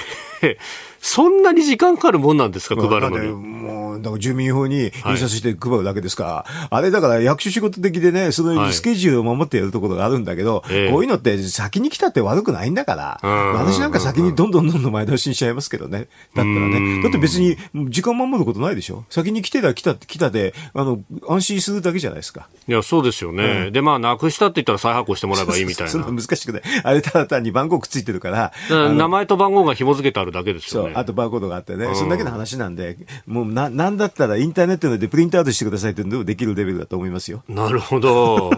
[1.07, 3.29] そんなに時間かかるもんなんですか、配るのに？
[3.31, 13.21] もう、だから住民票に印刷して配るだけですから、はい、あれだから役所仕事的でね、そのスケジュールを守ってやるところがあるんだけど、はい、こういうのって先に来たって悪くないんだから、
[13.55, 15.99] 私なんか先にどんどんどんどん前倒しにしちゃいますけどね。
[15.99, 17.03] だったらね。
[17.03, 17.57] だって別に
[17.91, 19.05] 時間守ることないでしょ？
[19.11, 22.49] 先に来てた来た、来たで、あの、安心するだけじゃないですか。
[22.67, 23.65] いや、そうですよね。
[23.67, 25.93] うん、で、まあ、なくしたって言ったら再発行してもらえばいいみたいな。
[25.93, 26.63] そんな難しくない。
[26.83, 28.53] あれただ単に番号くっついてるから。
[28.69, 30.94] から名前と番号が紐付けてあるだけですよね。
[30.95, 31.95] あとバーコードがあってね。
[31.95, 37.43] そんだけの話なんで、もうな、なんだったらインターネットでプリントアウトしてくださいっていうのもできるレベルだと思いますよ。
[37.49, 38.51] なるほど。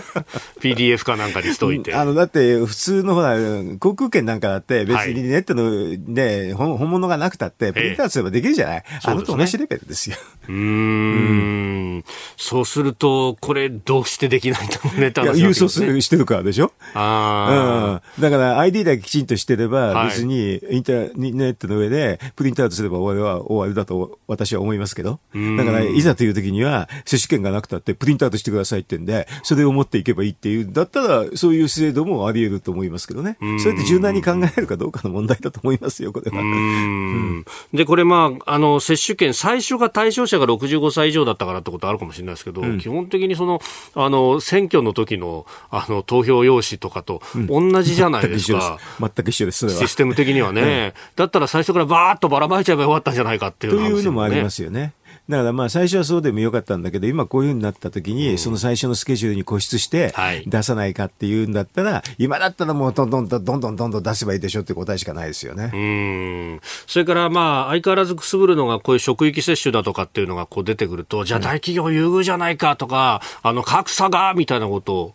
[0.60, 1.94] PDF かなんかにしといて。
[1.94, 3.36] あの、だって普通のほら、
[3.78, 5.70] 航空券なんかだって別にネットの
[6.12, 8.84] ね、本物がなくたってプリントアウトすればできるじゃない？
[9.04, 10.16] あのと同じレベルですよ。
[10.48, 12.04] うん。
[12.36, 16.72] そうすると、これどうしてできないんだろうねね、郵送してるからでしょ？
[16.94, 18.02] ああ。
[18.18, 18.22] うん。
[18.22, 25.18] だから ID だけきちんとしてれば、別にインターネットの上でプリントアウトすれば終わりは終わりだと私は思いますけど。
[25.56, 33.36] だから、いざという時には、接種券がなくたってプリントアウトしてくださいってんで、それを持っていけばいいっていう、だったら、そういう制度もあり得ると思いますけどね。
[33.58, 37.44] そうやって柔軟に考えるかどうかの問題だと思いますよ、これは。
[37.72, 43.60] で、これまあ、あの、接種券、最初が対象者が65歳以上だったからってことあるかもしれないですけど、うん、基本的にその、
[43.94, 48.78] あの、選挙の時の、あの、投票用紙とかと同じじゃないですか。
[49.00, 50.94] 全く一緒です、システム的にはね。
[51.16, 54.92] だったら最初からばーっとばらまいちゃえばよかったんじゃないかっていう、ね、というのもありますよね。
[55.28, 60.14] だからまあ最初はそうでもよかったんだけど、今こういうふうになった時に、その最初のスケジュールに固執して
[60.46, 65.72] 出さないかっていうんだったら、今だったらもうどんどんどんどんどんどんどん出せばいいでしょって答えしかないですよね。
[65.74, 66.60] うん。
[66.86, 75.14] それからまあ相変わらずくすぶるのがこういう職域接種だとかっていうのがこう出てくると、じゃあ大企業優遇じゃないかとか、あの格差がみたいなことを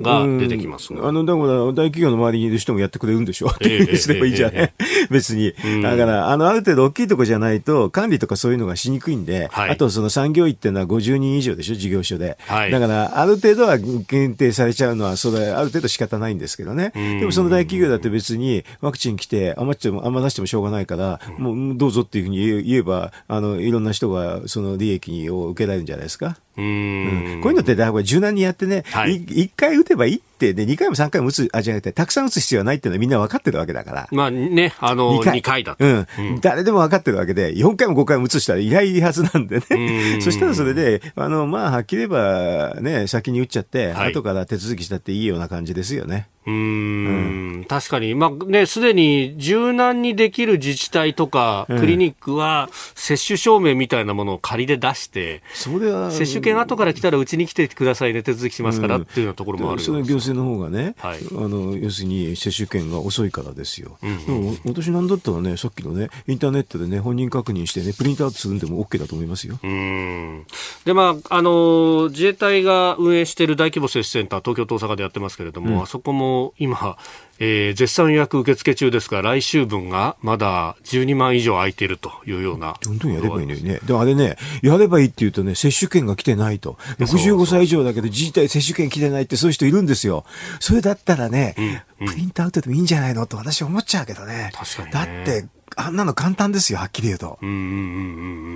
[0.00, 3.48] が出てきます、ね、あの、だから大企業の周りにいる人もやってくれるんでしょ。
[3.54, 4.72] って、すればいいじゃない、
[5.10, 5.54] 別に。
[5.82, 12.36] だから、あの、ある程度大きいとこじゃないと、管理とかそういうのがしにくいんで、はい、あとその産業医っていうのは50人以上でしょ、事業所で。
[12.46, 16.92] はい、だから、ある程度は限定されちゃうのは、それ、ある程度仕方ないんですけどね。
[16.94, 26.36] でもその大企業だって別にワクチン来て余っても、余らしてもしょうがないから、もうどうぞっていうふうに言えば、あの、いろんな人がその利益を受けられるんじゃないですか。
[26.56, 34.08] うん、こういうのって、だから柔軟にやってね、はい、1回打てばいいってね、2回も3回も打つ、あ、じゃなくて、たくさん打つ必要はないっていうのはみんな分かってるわけだから。
[34.12, 36.40] まあね、あの、2回 ,2 回だと、うん、うん。
[36.40, 40.20] 誰でも分かってるわけで、4回も5回も打つ人はいないはずなんでね。
[40.20, 46.28] そしたらそれで、あの、まあ、はっきり言えば、ね、先に打っちゃって、はい、後から手続きしたっていいような感じですよね。
[46.46, 63.98] うん、確かに、まあね、すでに柔軟にできる自治体とか、クリニックは、接種証明みたいなものを仮で出して、それは接種券後から来たらうちに来てくださいね、手続きしますからっていうようなところもあるその行政の方がね、はい、あの要するに接種券が遅いからですよ。
[64.02, 69.58] うんうん、私なんだったらね、さっきのね、インターネットでね、本人確認してね、プリントアウトするんでも OK だと思いますよ。
[69.62, 70.46] うん
[70.84, 76.96] で、まあ、あの、自衛隊が運営している大規模接種センター、東京と大阪でやってますけれども、うん、あそこも今、
[77.38, 82.76] えー、絶賛予約受付中ですが、来週分がまだ12万以上空いているというような。
[82.82, 83.80] どんどんやればいいのにね。
[83.84, 86.78] でもあれね、やればいいって言うとね、接種券が来てないと。
[86.98, 90.24] 65歳以上だけど自治体接種券来てないってそういう人いるんですよ。
[90.60, 91.54] それだったらね、
[92.00, 93.26] うん、プリントアウトでもいいんじゃないの？
[93.26, 94.50] と私思っちゃうけどね。
[94.54, 97.38] 確かに、ね、だって、あんなの簡単ですよ、はっきり言うと。
[97.42, 97.72] うんうんうんう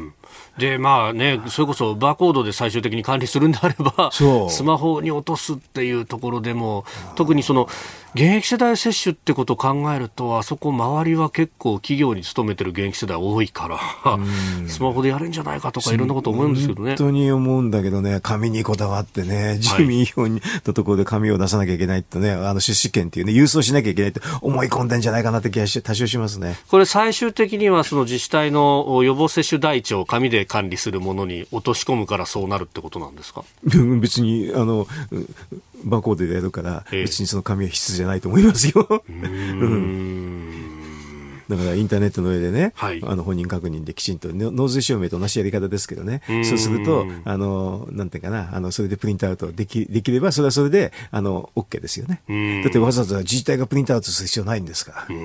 [0.06, 0.14] ん。
[0.58, 6.84] で、まあね、それこそバーコードで最終的に管理するんであれば、スマホに落とすっていうところでも、
[7.16, 7.68] 特にその、
[8.12, 13.78] 現役世代接種ってことを考えると、あそこ周りは結構企業に勤めてる現役世代多いから、
[14.66, 16.90] スマホでやるんじゃないかとかいろんなこと思うんですけどね。
[16.90, 20.40] 本当に思うんだけどね、紙にこだわってね、住民票の
[20.74, 26.58] ところで紙を出さなきゃいけないとね、あの出資権っていうね、郵送しなきゃいけないって思い込んでんじゃないかなって気がして多少しますね。
[26.68, 33.42] これ最終的にはその自治体の予防接種台帳を紙で管理するものに落とし込むからそうなるってことなんですか？
[34.02, 34.86] 別に、あの、
[35.82, 38.86] バーコードでやるから、別にその紙は必須じゃないと思いますよ。
[41.48, 52.20] だからインターネットの上でね、はい、あの本人確認できちんと納税証明と同じやり方ですけどね、そうすると、あの、なんていうかな、あの、それでプリントアウトでき、できれば、それはそれで、あの、OK ですよね。
[52.62, 55.16] だってわざわざ自治体がプリントアウトする必要ないんですから。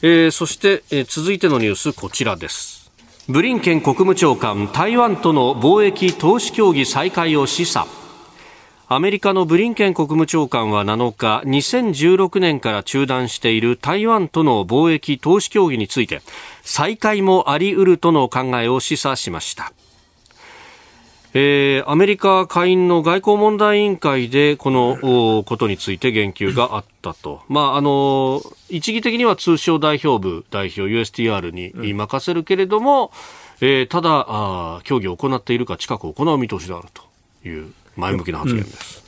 [0.00, 2.92] えー、そして、えー、続いてのニュース、こちらです。
[3.28, 7.84] ブリンケン国務長官、台湾との貿易投資協議再開を示唆。
[8.86, 16.22] アメリカのブリンケン国務長官は7日、2016年から中断している台湾との貿易投資協議について、
[16.62, 19.72] 再開もあり得るとの考えを示唆しました。
[21.34, 33.12] えー、アメリカ下院の外交問題委員会でこのことについて言及があったと、まあ、あの一義的には通商代表部代表 USTR に任せるけれども、
[33.60, 39.04] うん、えー、ただあ、協議を行っているか近く行う見通しであるという前向きな発言です。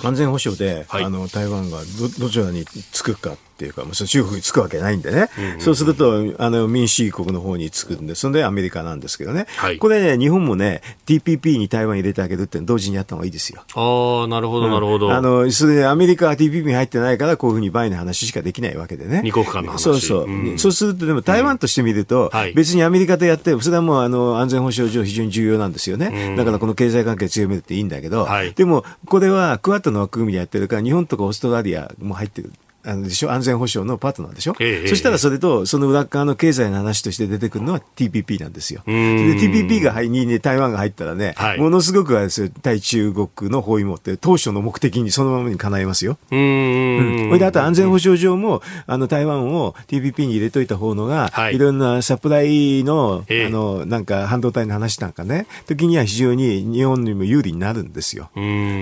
[0.00, 1.78] うん、安全保障で、はい、あの台湾が
[2.18, 13.64] どどちらにつくかっていうか、もう中国につくわけないんでね、うんうん、そうするとあの民主主義国の方につくんで、それでアメリカなんですけどね、はい、これね、日本もね、TPP に台湾入れてあげるって同時にやった方がいいですよ。
[13.74, 15.12] ああ、なるほど、なるほど。
[15.12, 19.22] あのそれでアメリカは TPP に入ってないから、こういうふうにバイの話しかできないわけでね。
[19.24, 19.78] 二国間の話。
[19.78, 22.54] そうそう、うん、そうすると、でも台湾としてみると、うん。
[22.54, 32.52] 別にアメリカとやって、それはもうあの安全保障上、非常に重要なんですよね、だからこの経済関係強めるっていいんだけど、はい、でも、これはクワッドの枠組みでやってるから、日本とかオーストラリアも入ってる。
[32.88, 33.30] あのでしょ？
[33.30, 38.82] 安全保障のパートナーでしょ、ええ、そしたらそれとその裏側の経済の話として出てくるのは TPP なんですよ。
[38.86, 42.48] で TPP がに、ね、台湾が入ったらね、はい、ものすごくですよ。
[42.62, 46.16] 対中国の包囲網って当初の目的にそのままに叶えますよ。
[46.30, 58.30] うん、うん、であと安全保障上もあの台湾を TPP に入れといた方のが、はい、いろんなサプライの,、あのなんか半導体の話なんかね時には非常に日本にも有利になるんですよ。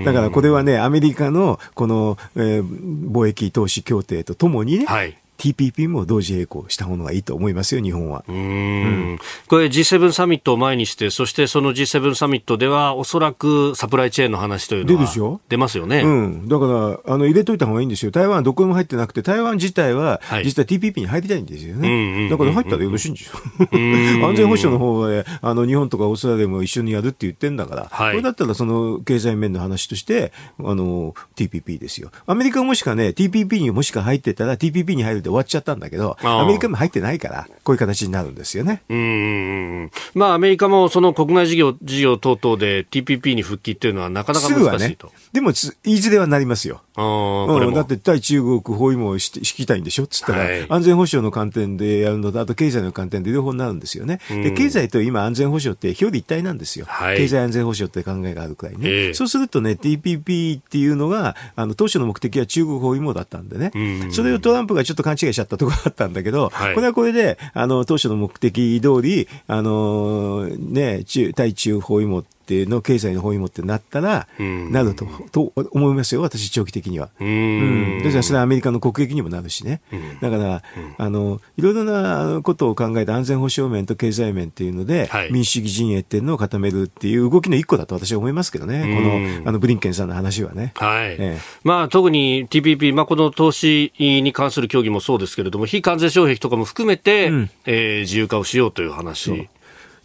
[0.05, 8.23] だからこれはねアメリカのこの、えー、貿易投資協協定とともにね、はい、TPP も同時並行した方がいいと思いますよ、日本は。
[8.27, 16.01] うん,、これ G7 サミットを前にして、そしてその G7 サミットでは、おそらくサプライチェーンの話というのは出ますよね。
[16.01, 18.11] うん、だからあの入れといた方がいいんですよ。
[18.11, 22.29] 台湾はどこにも入ってなくて、台湾自体は、実は TPP に入りたいんですよね。
[22.29, 23.33] だから入ったらよろしいんですよ。
[24.27, 32.11] 安全保障の方は、あの日本とかオーストラリアも一緒にやるって言ってんだから、はい、これだったらその経済面の話として、あの TPP ですよ。
[32.25, 38.81] アメリカもしかね、TPP にもしか入ってたら、TPP に入るで終わっちゃったんだけど、アメリカも入ってないから、こういう形になるんですよね。
[38.89, 39.91] うん。
[40.13, 45.07] まあ、アメリカもその国内事業、事業等々で TPP に復帰っていうのはなかなか難しいと。
[45.07, 46.81] ね、でも、いずれはなりますよ。
[46.97, 50.05] うん、だって対中国包囲網をし引きたいんでしょ？
[50.05, 54.19] っつったら、はい、安全保障の観点でやるのと、あと経済の観点で両方になるんですよね。
[54.31, 56.85] うん、で経済と今安全保障って表裏一体なんですよ。
[56.87, 58.79] はい、経済安全保障って考えがあるくらいね。
[58.83, 77.09] えー、そうするとね、TPP っていうのが、あの、当初の目的は中国包囲網だったんでね、うん、それをトランプがちょっと勘違いしちゃったところがあったんだけど、はい、これはこれで、あの、当初の目的通り、あの、ね、中、対中包囲網っての経済の方にもってなったら、なるとと思いますよ、私、長期的には。
[77.19, 79.81] うん、ですから、それはアメリカの国益にもなるしね、
[80.21, 80.63] だから、
[80.97, 89.01] あのいろいろなことを考えて、安全保障面と経済面っていうので、はい、民主主義陣営っていうのを固めるっていう動きの一個だと私は思いますけどね、こ
[89.43, 90.73] のあのブリンケンさんの話はね。
[90.75, 91.11] はい。
[91.11, 99.47] ええ、まあ、特に TPP、まあ、この投資に関する協議もそうですけれども、非関税障壁とかも含めて、うん、えー、自由化をしようという話。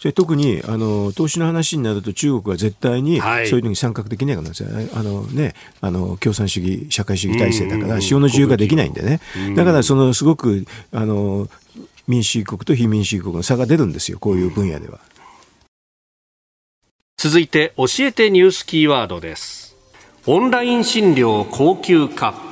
[0.03, 9.21] それ特にあの投資の話になると中国は絶対にそういうのに参画できないからですよ、はい、あのね、あの共産主義、社会主義体制だから、塩の自由ができないんでね、
[9.55, 11.49] だからそのすごくあの
[12.09, 14.99] 民主主義国と非民主主義国の差が出るんですよ、こういう分野では。
[17.17, 19.77] 続いて、教えてニュースキーワードです。
[20.27, 22.52] オンライン診療高級化。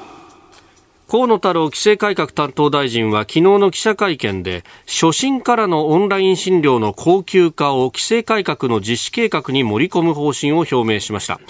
[1.11, 11.40] 河野太郎規制改革担当大臣は昨日の記者会見で初診からのオンライン診療の高級化を規制改革の実施計画に盛り込む方針を表明しました。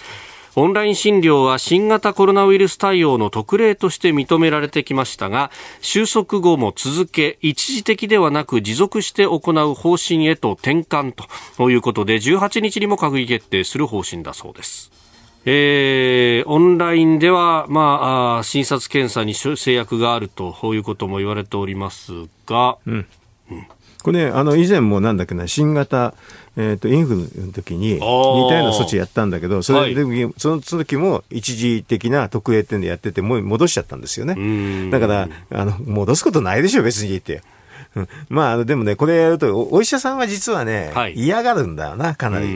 [0.57, 5.51] オンライン診療は新型コロナウイルス対応の特例として認められてきましたが
[5.83, 11.15] 収束後も続け一時的ではなく持続して行う方針へと転換
[11.59, 15.10] ということで18日にも閣議決定する方針だそうです。
[15.47, 22.13] えー、オンラインでは、まあ、診察検査に制約があるということも言われております
[22.47, 23.07] が、うん、
[23.51, 23.67] うん、
[24.03, 26.15] これね、あの以前もなんだっけな、新型、
[26.57, 34.91] えーと、インフルの時に似たような措置やったんだけど、それで、はい、その時も一時的な特例ってんでやってて、もう戻しちゃったんですよね。
[34.91, 37.43] だからあの、戻すことないでしょ、別に言って。
[38.29, 42.47] まあ、でもね、これやると、お医者さんは実はね、はい、嫌がるんだよな、かなり。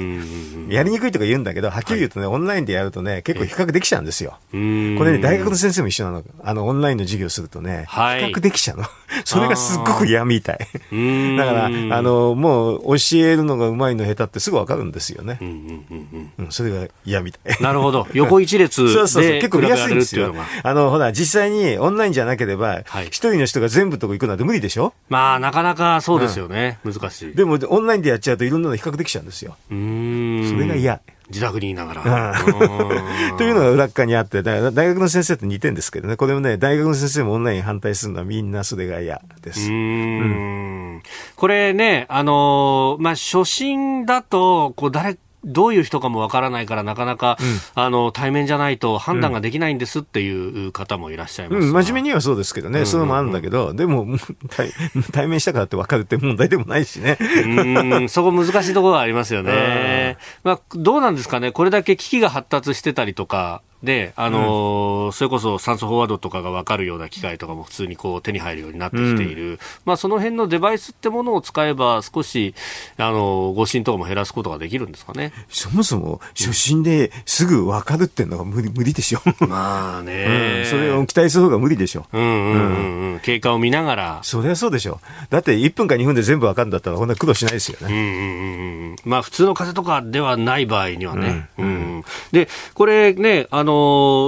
[0.68, 4.39] やりにくいとか言うんだけど、はっきり言うとね、はい、オンラインでやるとね、結構比較できちゃうんですよ。
[4.51, 6.24] これね、大学の先生も一緒なの。
[6.43, 8.85] あの、オンラインの授業するとね、はい、比較できちゃうの。
[9.24, 10.59] それがすっごく嫌みたい。
[10.59, 11.70] だから、あ
[12.03, 15.39] の、もう、教えるのがうまいの下手ってすぐわかるんですよね。
[15.41, 17.62] うん、それが嫌みたい。
[17.62, 18.07] なるほど。
[18.12, 20.35] 横一列で そうそうそう、結構見やすいんですよ。
[20.62, 24.93] あの、ほら、実際にオンラインじゃなければ、一人の人が全部とこ行くなんて無理でしょ？
[25.09, 27.35] まあ、なかなかそうですよね、うん、難しい。
[27.35, 29.57] でも、オンラインでやっちゃうといろんなの比較できちゃうんですよ。
[29.70, 30.49] うん。
[30.49, 31.01] それが嫌。
[31.29, 32.35] 自宅にいながら。
[33.39, 39.70] というのが裏側にあって、だから大学の先生と似てるんですけどね、これもね、大学の先生もオンライン反対するのはみんなそれが嫌です。
[39.70, 41.03] うん、
[41.37, 54.07] これね、あのー、まあ、初心だと、こう、誰どういう人かもわからないからなかなか、うん、あの対面じゃないと判断ができないんですっていう方もいらっしゃいます、うん、真面目にはそうですけどね、うんうんうん、そういうのもあるんだけど、でも
[54.49, 54.70] 対
[55.12, 57.18] 対面したからって分かるって問題でもないしね。
[57.20, 60.16] うんそこ難しいところがありますよね。
[60.45, 72.55] まあ、どうなんですかね、これだけ機器が発達してたりとか、で、あのーうん、それこそ酸素飽和度とかが分かるような機械とかも普通にこう手に入るようになってきている、うん、まあ、その辺のデバイスってものを使えば少し、
[72.97, 75.32] あのー、誤診とかも減らすことができるんですかね。
[75.49, 79.20] そもそも初診ですぐ分かるっていうのが無理無理でしょ。
[79.47, 82.07] まあね、うん、それを期待する方が無理でしょ。
[82.12, 84.18] うんうんうん、うん、経過を見ながら。
[84.22, 85.01] そりゃそうでしょ。
[85.30, 87.95] だって1分か2分で全部分かるんだったらこんな苦労しないですよね。
[87.95, 91.49] うんうんうん、まあ普通の風邪とかではない場合にはね。
[91.59, 91.68] うん、う
[91.99, 93.74] ん、で、これね、あの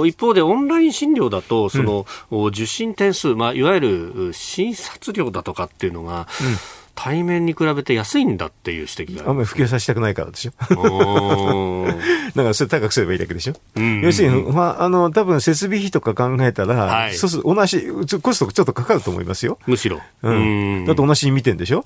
[0.03, 10.51] ー、一方方でオンライン診療だと、その、うん、受診点数、まあ、いわゆる診察料だとかっていうのが、うん対面に比べて安いんだっていう指摘があんまり普及させたくないからでしょ。
[10.57, 10.65] だ
[12.33, 13.53] からそれ高くすればいいだけでしょ。
[13.75, 17.87] うんうんうん、要するに、まあ、あの、多分設備費とか考えたら、はい、そうする同じ、
[18.19, 19.59] コストちょっとかかると思いますよ。
[19.67, 20.01] むしろ。
[20.23, 20.85] うん。
[20.87, 21.85] だって同じに見てんでしょ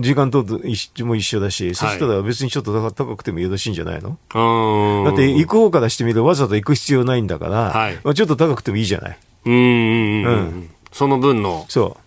[0.00, 0.44] 時間と
[1.00, 4.16] も一緒だし、そしたら別にちょっと高くてもよろしいんじゃないの？
[5.04, 9.18] だって行く方からしてみるとわざと行く必要ないんだから、はい、まあ、ちょっと高くてもいいじゃない。
[9.44, 10.70] うんうんうん。
[10.92, 11.66] その分の。
[11.68, 12.05] そう。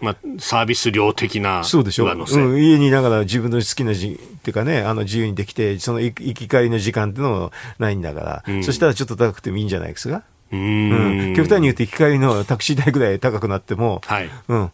[0.00, 10.22] まあ、サービス料的なそうでしょ、うん、家にいながら自分の好きなじっていうかね、あの自由にできて、その行き帰りの時間っていうのもないんだから、うん、そしたらちょっと高くてもいいんじゃないですか？
[10.50, 14.70] うん、極端に言うと行き帰りのタクシー代ぐらい高くなっても、はい、うん、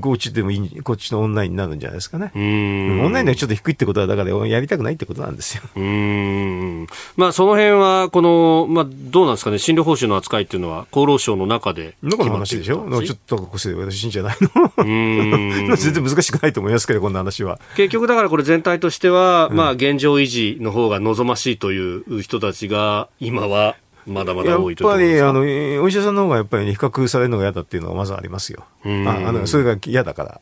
[0.00, 2.32] こっちでもいい、こっちのオンラインになるんじゃないですかね。
[2.34, 3.04] うん。
[3.04, 5.62] オンラインでちょっと低いってことは、だからやりたくないってことなんですよ。
[5.76, 6.86] うん。
[7.16, 12.88] まあ、その辺は、この、まあ、どうなんですかね、診療報酬の扱いっていうのは、厚労省の中で中の話でしょ？
[13.02, 15.68] ちょっと高くして私いいんじゃないのうん。
[15.76, 17.60] 全然難しくないと思いますけど、こんな話は。
[17.76, 23.76] 結局、だからこれ全体としては、まあ、現状維持の方が望ましいという人たちが、今は、
[24.06, 28.64] まだまだ多いとやっぱりあのお医者さんの方がやっぱり、比較されるのが嫌だっていうのはまずありますよ。
[28.84, 30.40] ああのそれが嫌だから。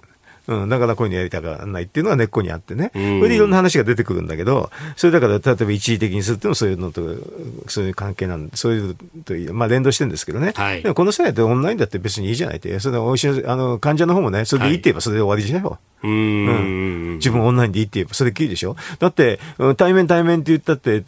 [0.49, 2.91] うん、だからこういうのやりたくないっていうのが根っこにあってね。
[2.95, 10.53] それでいろんな話が出てくるんだけど、それだから例えば一時的にするっていうのもそういうのと、そういう関係なんで、そういうとまあ連動してるんですけどね。
[10.55, 15.79] はい、でもこの際ってオンラインだって別にいいじゃないって、それでお医者、あの、患者の方もね、それでいいって言えばそれで終わりじゃよ。
[16.03, 18.77] うん、自分オンラインでいいって言えばそれっきりでしょ？
[18.99, 19.41] だって
[19.77, 21.03] 対面対面って言ったって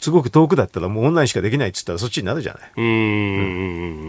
[0.00, 2.70] すごく遠くだったらもうオンラインしかできないって言ったらそっちになるじゃない。
[2.76, 2.88] うん、う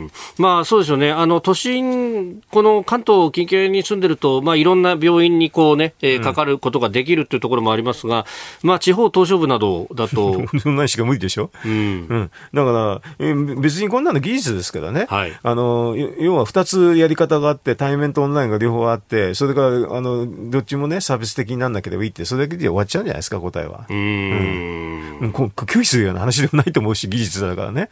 [0.05, 1.11] ん、まあそうですよね。
[1.11, 8.25] あの都心この関東近県に住んでるとまあいろんな病院にこうね、えー、かかることができるっていうところもありますが、
[8.63, 10.31] まあ地方島しょ部などだと
[10.65, 11.51] オンラインしか無理でしょ？
[11.65, 11.75] うん、う
[12.15, 13.25] ん、だから
[13.61, 23.85] 別にこんなの技術ですからね、はい、あの要は2つやり方があって対面とオンラインが両方あってそれからあのどっちもね、サービス的になんなければいいって、それだけで終わっちゃうんじゃないですか、答えは。
[23.89, 25.19] うん。
[25.19, 27.89] うん、拒否するような話でもないと思うし、技術だからね。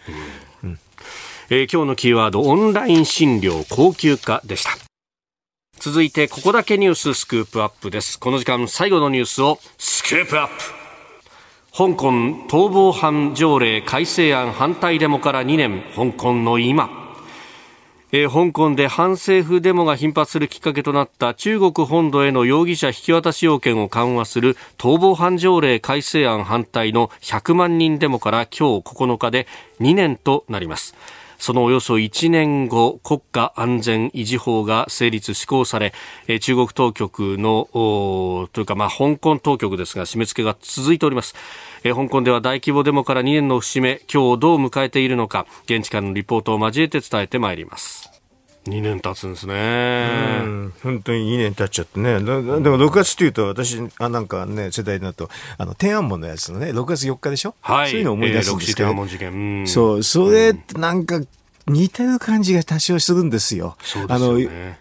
[0.64, 0.80] うん、
[1.50, 4.72] えー、今日のキーワード、オンライン診療高級化でした。
[5.80, 8.20] 続いて、ここだけニューススクープアップです。
[8.20, 10.54] この時間、最後のニュースをスクープアップ。
[11.76, 12.12] 香港
[12.48, 17.03] 逃亡犯条例改正案反対デモから2年、香港の今。
[18.16, 29.48] えー、香港で反政府デモが頻発するきっかけとなった中国本土への容疑者引き渡し要件を緩和する逃亡犯条例改正案反対の100万人デモから今日9日で
[29.80, 30.94] 2年となります。
[31.44, 35.94] そのおよそ1年後、国家安全維持法が成立施行され、
[36.40, 37.68] 中国当局の、
[38.54, 41.36] というか、まあ、香港当局ですが、締め付けが続いております。
[41.84, 48.13] 香港では大規模デモから2年の節目、今日をどう迎えているのか、現地からのリポートを交えて伝えてまいります。
[48.66, 50.08] 2年経つんですね。
[50.84, 52.20] 本当に2年経っちゃってね。
[52.20, 52.32] でも
[52.78, 57.56] 6月というと、私、あなんかね、世代だと、あの、天安門のやつのね、6月4日でしょ？
[57.62, 57.92] はい。
[57.92, 58.90] そういうの思い出すんですけど。
[58.90, 59.32] えー、天安門事件。
[59.34, 61.20] うん、そう、それ、なんか、
[61.68, 63.76] 似てる感じが多少するんですよ。
[63.82, 64.46] そうですよね。
[64.46, 64.76] あの、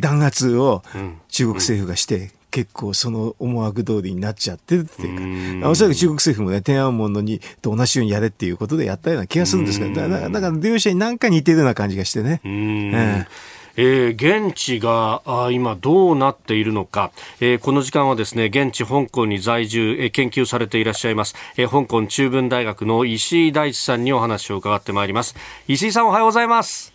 [0.00, 0.82] 弾圧を
[1.28, 12.40] 中国政府がして、結構その思惑通りになっちゃってるっていうか、おそらく中国政府もね、天安門のにと同じようにやれっていうことでやったような気がするんですけど、だから、だから両者に何か似てるような感じがしてね。
[12.44, 13.58] ええ。
[13.78, 25.36] ー、現地があ今どうなっているのか、えー、この時間はですね現地香港に在住、えー、研究されていらっしゃいます、えー、香港中文大学の石井大地さんにお話を伺ってまいります。
[25.68, 26.92] 石井さんおはようございます。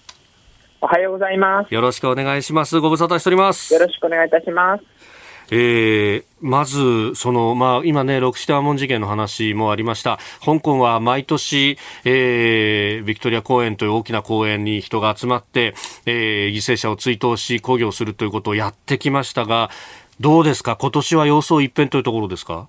[0.82, 1.74] おはようございます。
[1.74, 2.78] よろしくお願いします。
[2.82, 3.74] ご無沙汰しております。
[3.74, 4.84] よろしくお願いいたします
[5.56, 10.18] えー、まず、その、まあ、今ね、六四天安門事件の話もありました。
[10.44, 15.76] 香港は毎年、えー、ビクトリア公園という大きな公園に人が集まって、
[16.08, 19.70] えー、犠牲者を追悼し、抗議をするということをやってきましたが、
[20.20, 20.76] どうですか？
[20.76, 22.68] 今年は様相一変というところですか？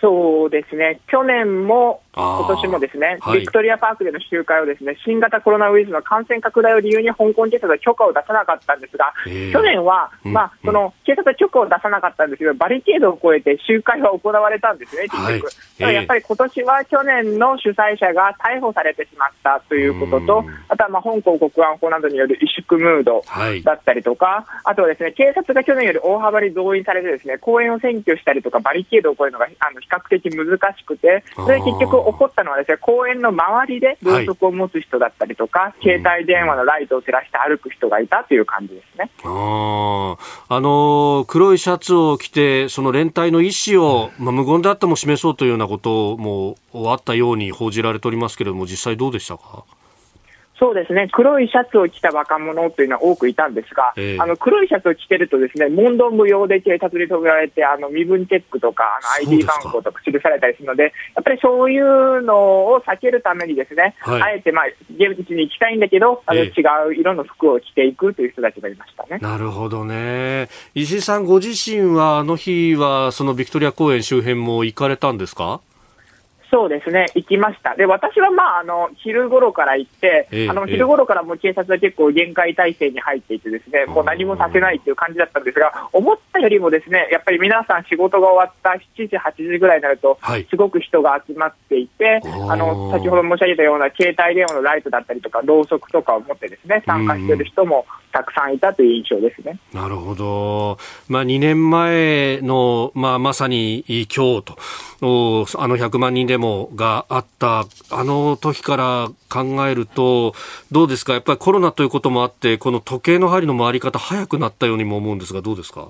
[0.00, 15.84] そうですね、去年も今年もですね、はい、ビクトリアパークでの集会をですね新型コロナウイルスの感染拡大を理由に香港警察は許可を出さなかったんですが、去年は、まあ、その警察は許可を出さなかったんですけど、バリケードを越えて集会は行われたんですね、結局。
[15.84, 23.24] はい、やっぱり今年は去年の主催者が逮捕されてしまったということと、あとはまあ香港国安法などによる萎縮ムード
[23.64, 39.10] だったりとか、はい、あとはですね警察が去年より大幅に動員されて、ですね公園を占拠したりとか、バリケードを越えるのがあの比較的難しくて、それ結局起こったのはですね、公園の周りでろうそくを持つ人だったりとか、はい、携帯電話のライトを照らして歩く人がいたという感じですね。
[39.24, 40.16] あ
[40.48, 46.56] あの黒いシャツを着て、その連帯の意思を、まあ、無言であっても示そうというようなことも
[46.90, 49.64] あったように報じられておりますけれども、実際どうでしたか？
[50.58, 60.88] そうですね、黒いシャツを着た若者というのは多くいたんですが、えー、あの黒いシャツを着てると、ですね問答無用で警察に止められて、あの身分チェックとか、あの ID 番号とか記されたりするので、や
[61.20, 62.36] っぱりそういうの
[62.72, 66.50] を避けるために、ですね、はい、あえて、まあ、現地に行きたいんだけど、あの違
[66.88, 75.60] う色の服を着ていくという人たちがいましたね、なるほどね、石井さん、ご自身はあの日は、そのビクトリア公園周辺も行かれたんですか？
[76.54, 77.74] そうですね、行きました。
[77.74, 90.16] で、私はまあ、あの、昼頃から行って、えー、あの、昼頃からもう警察は結構厳戒態勢に入っていてですね、もう何もさせないっていう感じだったんですが、思ったよりもですね、やっぱり皆さん仕事が終わった7時、8時ぐらいになると、
[90.48, 97.84] すごく人が集まっていて、はい、あの、先ほど申し上げたような携帯電話のライトだったりとか、ろうそくとかを持ってですね、参加している人も
[98.14, 99.58] たくさんいたという印象ですね。
[99.72, 100.78] なるほど。
[101.08, 104.56] まあ、2年前の、まあ、まさに今日と、
[105.58, 110.32] あの100万人デモがあった、あの時から考えると、
[110.70, 111.14] どうですか？
[111.14, 115.88] やっぱりコロナということもあって、この時計の針の回り方早くなったようにも思うんですが、どうですか？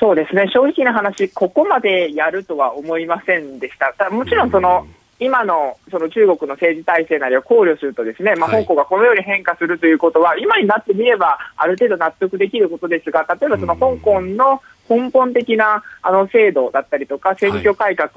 [0.00, 4.10] そうですね、正直な話、ここまでやるとは思いませんでした。
[4.10, 4.86] もちろんその、
[5.20, 18.10] 今のその中国の政治体制なりを考慮すると、ですね、まあ、香港がこのように変化するということは、はい、今になってみれば、ある程度納得できることですが、例えばその香港の根本的なあの制度だったりとか、選挙改革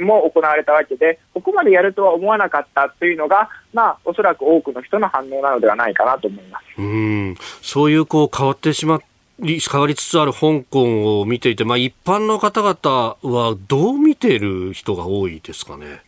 [0.00, 6.64] も行われたわけで、はい、ここまでやるとは思わなかったというのが、まあ、おそらく多くの人の反応なのではないかなと思います。
[6.78, 7.36] うん。
[7.62, 9.00] そういうこう変わってしまっ
[9.44, 16.00] 変わりつつある香港を見ていて、まあ、一般の方々はどう見ている人が多いですかね？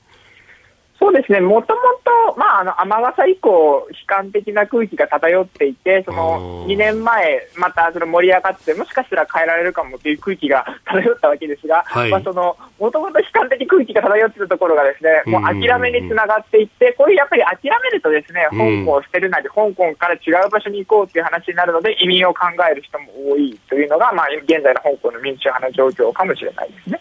[1.04, 27.00] そうですね、もともと、まあ、あの雨傘以降、悲観的な空気が漂っていて、その2年前、またその盛り上がって、もしかしたら変えられるかもという空気が漂ったわけですが、はい、まあ、そのもともと悲観的空気が漂っているところが、ですねもう諦めにつながっていって、こういうやっぱり諦めると、ですね香港を捨てるなり、香港から違う場所に行こうという話になるので、移民を考える人も多いというのが、まあ、現在の香港の民主派の状況かもしれないですね。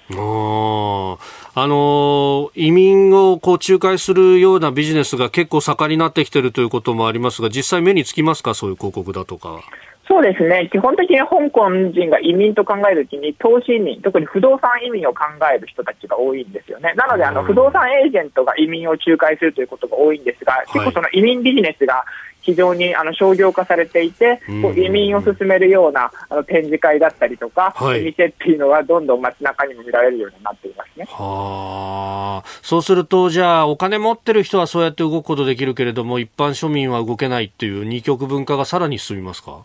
[1.56, 9.62] あの移民をこう仲介するようなビジネスが結構盛んになってきているということもありますが、実際目につきますか、そういう広告だとか。
[10.06, 16.94] そうですね、基本的に香港人が移民と考えるときに、投資移民、特に不動産移民を考える人たちが多いんですよね。
[16.96, 22.04] なので、あの不動産エージェントが移民を仲介するということが多いんですが、結構その移民ビジネスが
[22.44, 31.06] 非常にあの商業化されていて、こう移民を進めるようなあの展示会だったりとか、はい、店っていうのはどんどん街中にも見られるようになっていますね。
[31.10, 39.64] はあ、そうすると、じゃあ、お金持ってる人はそうやって動くことできるけれども、一般庶民は動けないっていう二極分化がさらに進みますか？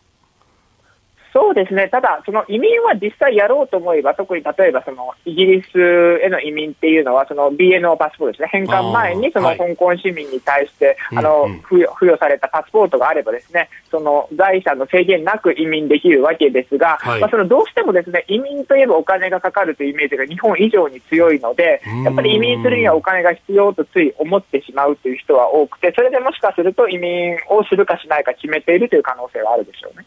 [1.32, 5.78] そうですね、ただ、その移民は実際やろうと思えば、特に例えばそのイギリス
[6.22, 30.06] への移民っていうのは、その BNO パスポートですね、返還前にその香港市民に対して、あの付与付与されたパスポートがあれば、ですねその財産の制限なく移民できるわけですが、はい、まあ、そのどうしてもですね移民といえばお金がかかるというイメージが日本以上に強いので、やっぱり移民するにはお金が必要とつい思ってしまうという人は多くて、それでもしかすると移民をするかしないか決めているという可能性はあるでしょうね。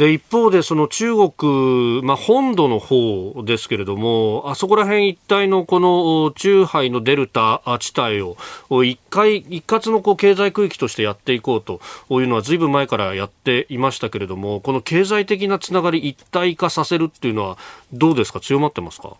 [0.00, 8.38] で一方でその中国、まあ、本土の方ですけれどもあそこら辺一帯のこの中ハのデルタ地帯を
[8.82, 11.82] 一回一括のこう経済区域としてやっていこうと
[12.18, 17.58] いうのはずいぶん前からやっていましたけれどもこの経済的なつながり一体化させるっていうのは
[17.92, 18.40] どうですか？
[18.40, 19.18] 強まってますか？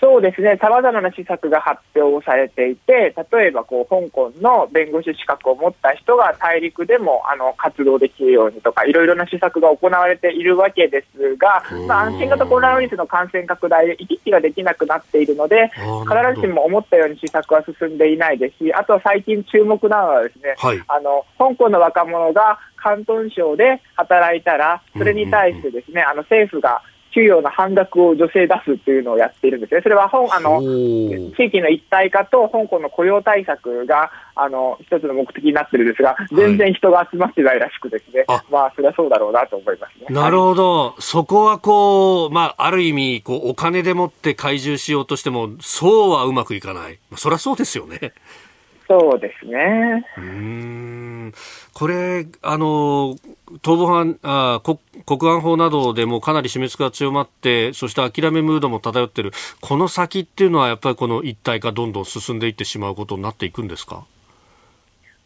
[0.00, 26.82] そうですね、さまざまな施策が発表されていて、例えばこう香港の弁護士資格を持った人が大陸でもあの活動できるようにとか、いろいろな施策が行われているわけですが、まあ、新型コロナウイルスの感染拡大で行き来ができなくなっているので、必ずしも思ったように施策は進んでいないですし、あとは最近注目なのはですね、はい、あの香港の若者が広東省で働いたら、それに対してですね、あの政府が
[27.18, 29.80] 給与の半額を女性出すっていうのをやっているんですね。
[29.82, 40.06] それは本あの地域の一体化と香港の雇用対策があの一つの目的になってるんですが、全然人が集まってないらしくですね、はい、まあそれはそうだろうなと思いますね。
[40.10, 46.98] なるほど、そこはこう、まあある意味こうお金でもって懐柔しようとしても、そうはうまくいかない。
[47.16, 48.12] そりゃそうですよね。
[48.86, 50.06] そうですね。
[50.18, 51.07] うん
[51.72, 53.16] これ、あの、
[53.62, 64.04] 逃亡犯あ国、国安法などでもかなり締め付けが強まって、そして諦めムードも漂っている、この先っていうのは、やっぱりこの一体化、どんどん進んでいってしまうことになっていくんですか？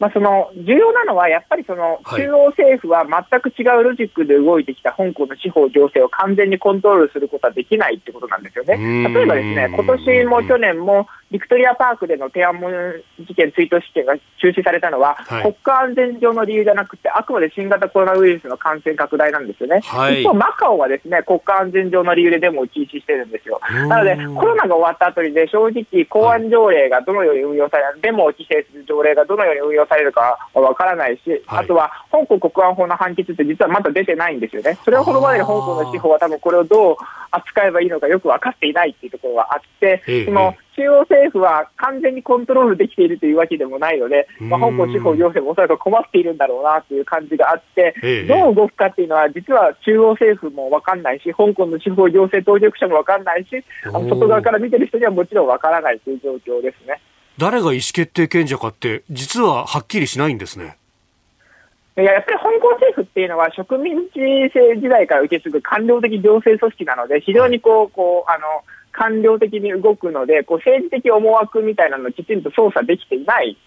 [0.03, 8.75] まあ、その重要なのは、やっぱりその中央政府は全く違うロジックで動いてきた香港の司法情勢を完全にコントロールすることはできないってことなんですよね。
[9.07, 12.69] 例えばですね、今年も去年もビクトリアパークでの天安門
[13.17, 19.79] 事件、追悼事件が中止されたのは、はい、国家安全上の理由じゃなくて、あくまで新型コロナウイルスの感染拡大なんですよね。
[19.85, 23.61] はい、一方、マカオはですね国家安全上の理由でデモを禁止してるんですよ。
[23.87, 34.77] なので、コロナが終わった後にね、正直、公安条例がどのように運用される、デモを規制する条例がどのように運用されるかはわからないし、はい、あとは香港国安法の判決って実はまだ出てないんですよね。
[34.83, 36.95] それをこのまでに香港の司法は多分これをどう
[37.31, 47.95] 扱えばいいのかよく分かっていないっていうところがあって、その中央政府は完全にコントロールできているというわけでもないので、まあ、香港司法行政もおそらく困っているんだろうなという感じがあって、
[48.27, 56.99] どう動くかっていうのは、実は中央政府も分かんないし、香港の司法行政当局者も分かんないし、あの外側から見てる人にはもちろん分からないという状況ですね。
[57.37, 60.77] 誰が意思決定権者かって、実ははっきりしないんですね。
[61.95, 64.15] いややっぱり香港政府っていうのは植民地
[64.51, 73.57] 制時代から受け継ぐ官僚的行政組織なので、非常にこう、こう、あの、官僚的に動くので、こう政治的思惑みたいなのをきちんと操作できていない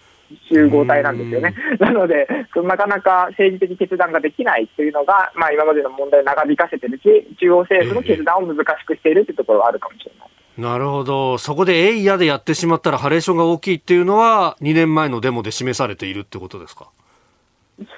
[0.49, 1.55] 集合体なんですよね。
[1.79, 10.29] なので、なかなか政治的決断ができないというのが、まあ、今までの問題を長引かせてるし、中央政府の決断を難しくしているというところはあるかもしれない。
[10.59, 11.37] なるほど。
[11.39, 16.89] そこで、えいやでやってしまったらハレーションが大きいっていうのは、2年前のデモで示されているってことですか？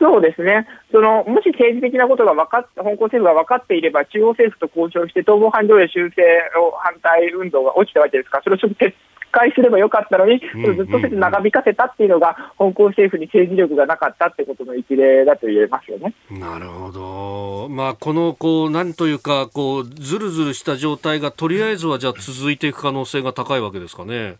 [0.00, 6.22] そうですね、そのもし政治的なことが分かっ香港政府が分かっていれば、中央政府と交渉して、逃亡犯条例修正
[6.58, 8.92] を反対運動が起きたわけですから、それを直接
[9.38, 16.14] っと撤回すればよかったのに、ずっと長引かせたっていうのが、香港政府に政治力がなかったってことの一例だと言えますよね。
[16.30, 24.36] なるほど、まあ、このこうなんというかこう、ずるずるした状態がとりあえずはじゃあ続いていく可能性が高いわけですかね。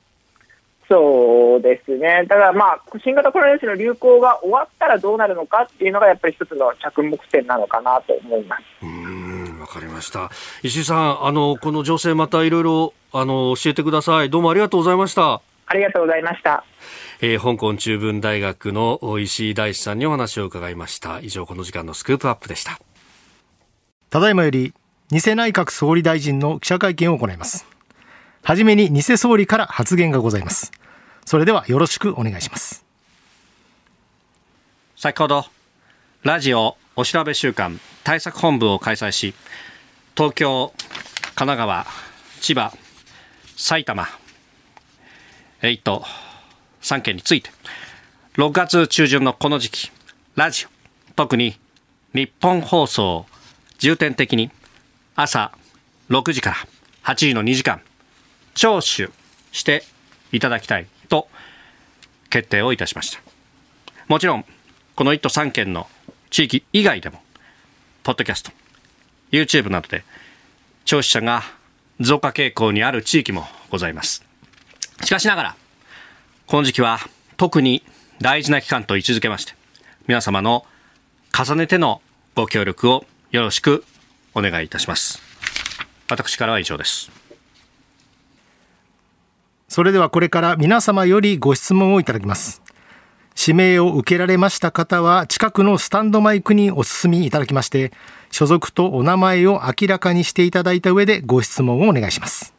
[0.89, 8.63] そうですね、ただ、まあ、新型コロナウイルスの流行が終わったらどうなるのかっていうのが、やっぱり一つの着目点なのかなと思います。
[8.83, 9.28] うん。
[9.28, 9.28] わ
[9.69, 10.31] かりました、
[10.63, 15.41] 石井さん、あのこの情勢、またいろいろあの教えてください、どうもありがとうございました。
[15.67, 16.65] ありがとうございました。
[17.21, 21.21] えー、香港中文大学の石井大志さんにお話を伺いました。
[21.21, 22.81] 以上、この時間のスクープアップでした。
[24.09, 24.73] ただいまより、
[25.11, 27.67] 偽内閣総理大臣の記者会見を行います。
[28.43, 30.73] はじめに偽総理から発言がございます。
[31.27, 32.85] それではよろしくお願いします。
[34.97, 35.45] 先ほど、
[36.23, 39.35] ラジオお調べ週間対策本部を開催し、
[40.19, 40.73] 東京、
[41.37, 41.87] 神奈川、
[42.41, 42.73] 千葉、
[43.57, 44.09] 埼玉、
[45.63, 46.03] えっと、
[46.83, 47.51] 3県について、
[48.35, 49.93] 6月中旬のこの時期、
[50.35, 50.69] ラジオ、
[51.15, 51.57] 特に
[52.15, 53.27] 日本放送、
[53.79, 54.51] 重点的に
[55.15, 55.53] 朝
[56.11, 56.57] 6時から
[57.05, 57.81] 8時の2時間、
[58.57, 59.13] 聴取
[59.53, 59.85] して
[60.33, 61.29] いただきたいと
[62.29, 63.21] 決定をいたしました。
[64.09, 64.45] もちろん
[64.97, 65.87] この1都3県の
[66.31, 67.23] 地域以外でも
[68.03, 68.51] ポッドキャスト
[69.31, 70.05] YouTube などで
[70.85, 71.43] 聴取者が
[72.01, 74.25] 増加傾向にある地域もございます。
[75.05, 75.57] しかしながら
[76.47, 76.99] この時期は
[77.37, 77.83] 特に
[78.21, 79.55] 大事な期間と位置づけまして
[80.07, 80.67] 皆様の
[81.37, 82.01] 重ねての
[82.35, 83.85] ご協力をよろしく
[84.35, 85.21] お願いいたします。
[86.09, 87.11] 私からは以上です。
[89.69, 92.63] それではこれから皆様よりご質問をいただきます。
[93.39, 97.93] 指名を受けられました方は近くのスタンドマイクにお進みいただきまして、
[98.31, 102.55] 所属とお名前を明らかにしていただいた上でご質問をお願いします。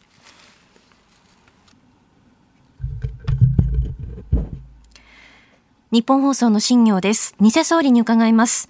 [5.91, 7.35] 日本放送の新業です。
[7.41, 8.69] 偽総理に伺います。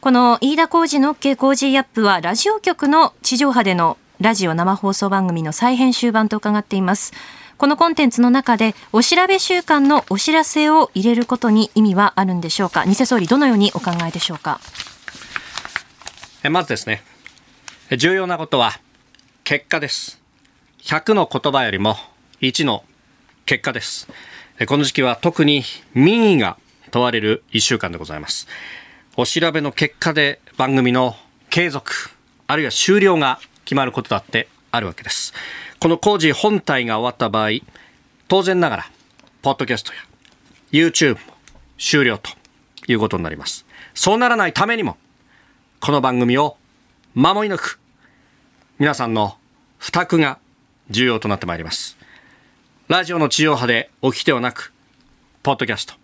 [0.00, 7.12] この飯田浩二の OK 工事アップはラジオ局の地上波でのラジオ生放送番組の再編集版と伺っています。
[7.60, 14.60] このコンテンツの中でお調べ週間のお知らせを入れることに意味はあるんでしょうか偽総理どのようにお考えでしょうか
[16.48, 17.02] まずですね
[17.96, 18.80] 重要なことは
[19.44, 20.20] 結果です
[20.82, 21.96] 100の言葉よりも
[22.40, 22.84] 1の
[23.44, 24.08] 結果です
[24.66, 25.62] この時期は特に
[25.92, 26.56] 民意が
[26.90, 28.46] 問われる1週間でございます
[29.16, 31.16] お調べの結果で番組の
[31.50, 31.92] 継続
[32.46, 35.32] あるいは終了が決まることだってあるわけです。
[35.78, 37.50] この工事本体が終わった場合、
[38.26, 38.90] 当然ながら、
[39.42, 40.00] ポッドキャストや
[40.72, 41.20] YouTube も
[41.78, 42.30] 終了と
[42.86, 43.66] いうことになります。
[43.94, 44.96] そうならないためにも、
[45.82, 46.58] この番組を
[47.14, 47.80] 守り抜く、
[48.78, 49.38] 皆さんの
[49.78, 50.38] 負託が
[50.90, 51.96] 重要となってまいります。
[52.88, 54.74] ラジオの地上波でお聞きではなく、
[55.42, 55.94] ポッドキャスト、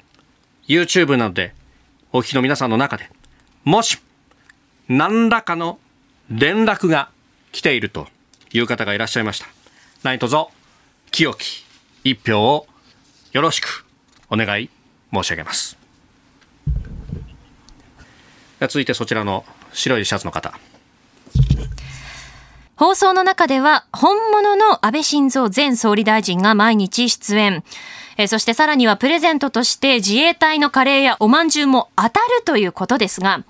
[0.67, 1.53] YouTube などで
[2.11, 3.11] お聞きの皆さんの中で、
[3.65, 3.99] もし、
[4.89, 5.79] 何らかの
[6.31, 7.11] 連絡が
[7.53, 8.09] 来ていると
[8.55, 9.47] いう方がいらっしゃいました。
[10.03, 10.37] 何卒、
[11.11, 11.67] 清き
[12.03, 12.67] 一票を
[13.33, 13.85] よろしく
[14.31, 14.71] お願い
[15.13, 15.77] 申し上げます。
[18.59, 19.45] 続いてそちらの
[19.77, 20.53] 白いシャツの方。
[22.75, 27.63] 放送の中では本物の安倍晋三前総理大臣が毎日出演。
[28.19, 33.45] えそしてさらにはプレゼントとして自衛隊のカレーやおまんじゅうも当たるということですが、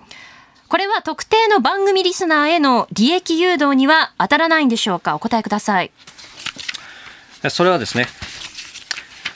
[0.68, 5.14] これは特定の番組リスナーへの利益誘導には当たらないんでしょうか？
[5.14, 5.92] お答えください。
[7.48, 8.08] それはですね、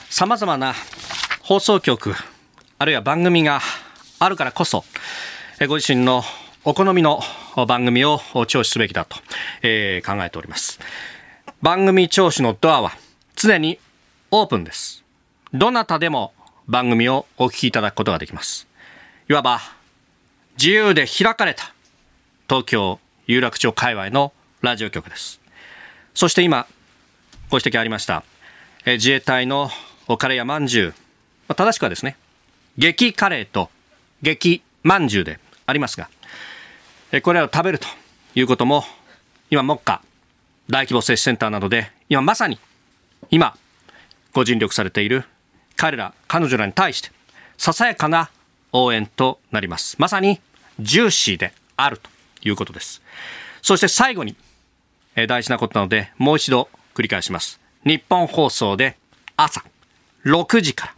[0.09, 0.75] 様々な
[1.43, 2.15] 放送局、
[2.79, 3.61] あるいは番組が
[4.19, 4.85] あるからこそ、
[5.69, 6.25] ご自身の
[6.63, 7.23] お好みの
[7.67, 9.17] 番組を聴取すべきだと、
[9.63, 10.79] えー、考えております。
[11.63, 12.93] 番組聴取のドアは
[13.35, 13.79] 常に
[14.31, 15.03] オープンです。
[15.55, 16.35] どなたでも
[16.69, 18.67] 番組をお聞きいただくことができます。
[19.31, 19.59] いわば
[20.59, 21.73] 自由で開かれた
[22.47, 25.41] 東京有楽町界隈のラジオ局です。
[26.13, 26.67] そして今、
[27.49, 28.23] ご指摘ありました、
[28.85, 29.71] え自衛隊の
[30.09, 30.95] おカレーやまんじゅう、
[31.49, 32.19] まあ、正しくはですね、
[32.77, 33.71] 激カレーと
[34.21, 36.11] 激まんじゅうでありますが、
[37.23, 37.89] これらを食べると
[38.37, 38.85] いうことも、
[39.51, 40.01] 今、目下、
[40.69, 42.59] 大規模接種センターなどで、今まさに、
[43.31, 43.57] 今、
[44.33, 45.25] ご尽力されている
[45.77, 47.11] 彼ら、彼女らに対して、
[47.59, 48.31] ささやかな
[48.73, 49.97] 応援となります。
[49.99, 50.41] まさに、
[50.79, 52.09] ジューシーであると
[52.43, 53.03] いうことです。
[53.61, 54.37] そして最後に、
[55.17, 57.61] え大事なことなので、もう一度繰り返します。
[57.85, 58.97] 日本放送で
[59.37, 59.65] 朝
[60.25, 60.95] 6時から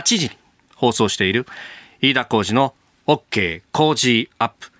[0.00, 0.30] 8時に
[0.76, 1.46] 放送している
[2.00, 2.74] 飯田浩二の
[3.06, 4.71] OK 工事アップ。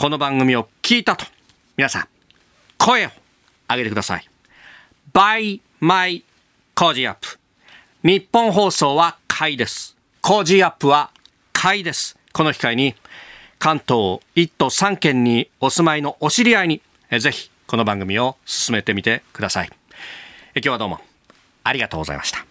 [0.00, 1.26] この番組を聞いたと、
[1.76, 2.08] 皆さん、
[2.78, 3.10] 声を
[3.68, 4.26] 上げてください。
[5.12, 6.24] by my
[6.74, 7.38] 工事アップ。
[8.02, 9.98] 日本放送は買いです。
[10.22, 11.10] 工事アップは
[11.52, 12.16] 買いです。
[12.32, 12.94] この機会に、
[13.58, 16.80] 関東1都3県にお住まいのお知り合いに、
[17.18, 19.70] ぜひこの番組を進めてみてください。
[20.54, 21.00] 今日はどうも
[21.62, 22.46] ありがとうございました。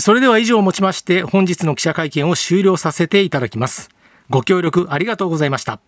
[0.00, 3.93] それでは以上をもちまして本日の記者会見を終了させていただきます。
[4.30, 5.80] ご協力ありがとうございました。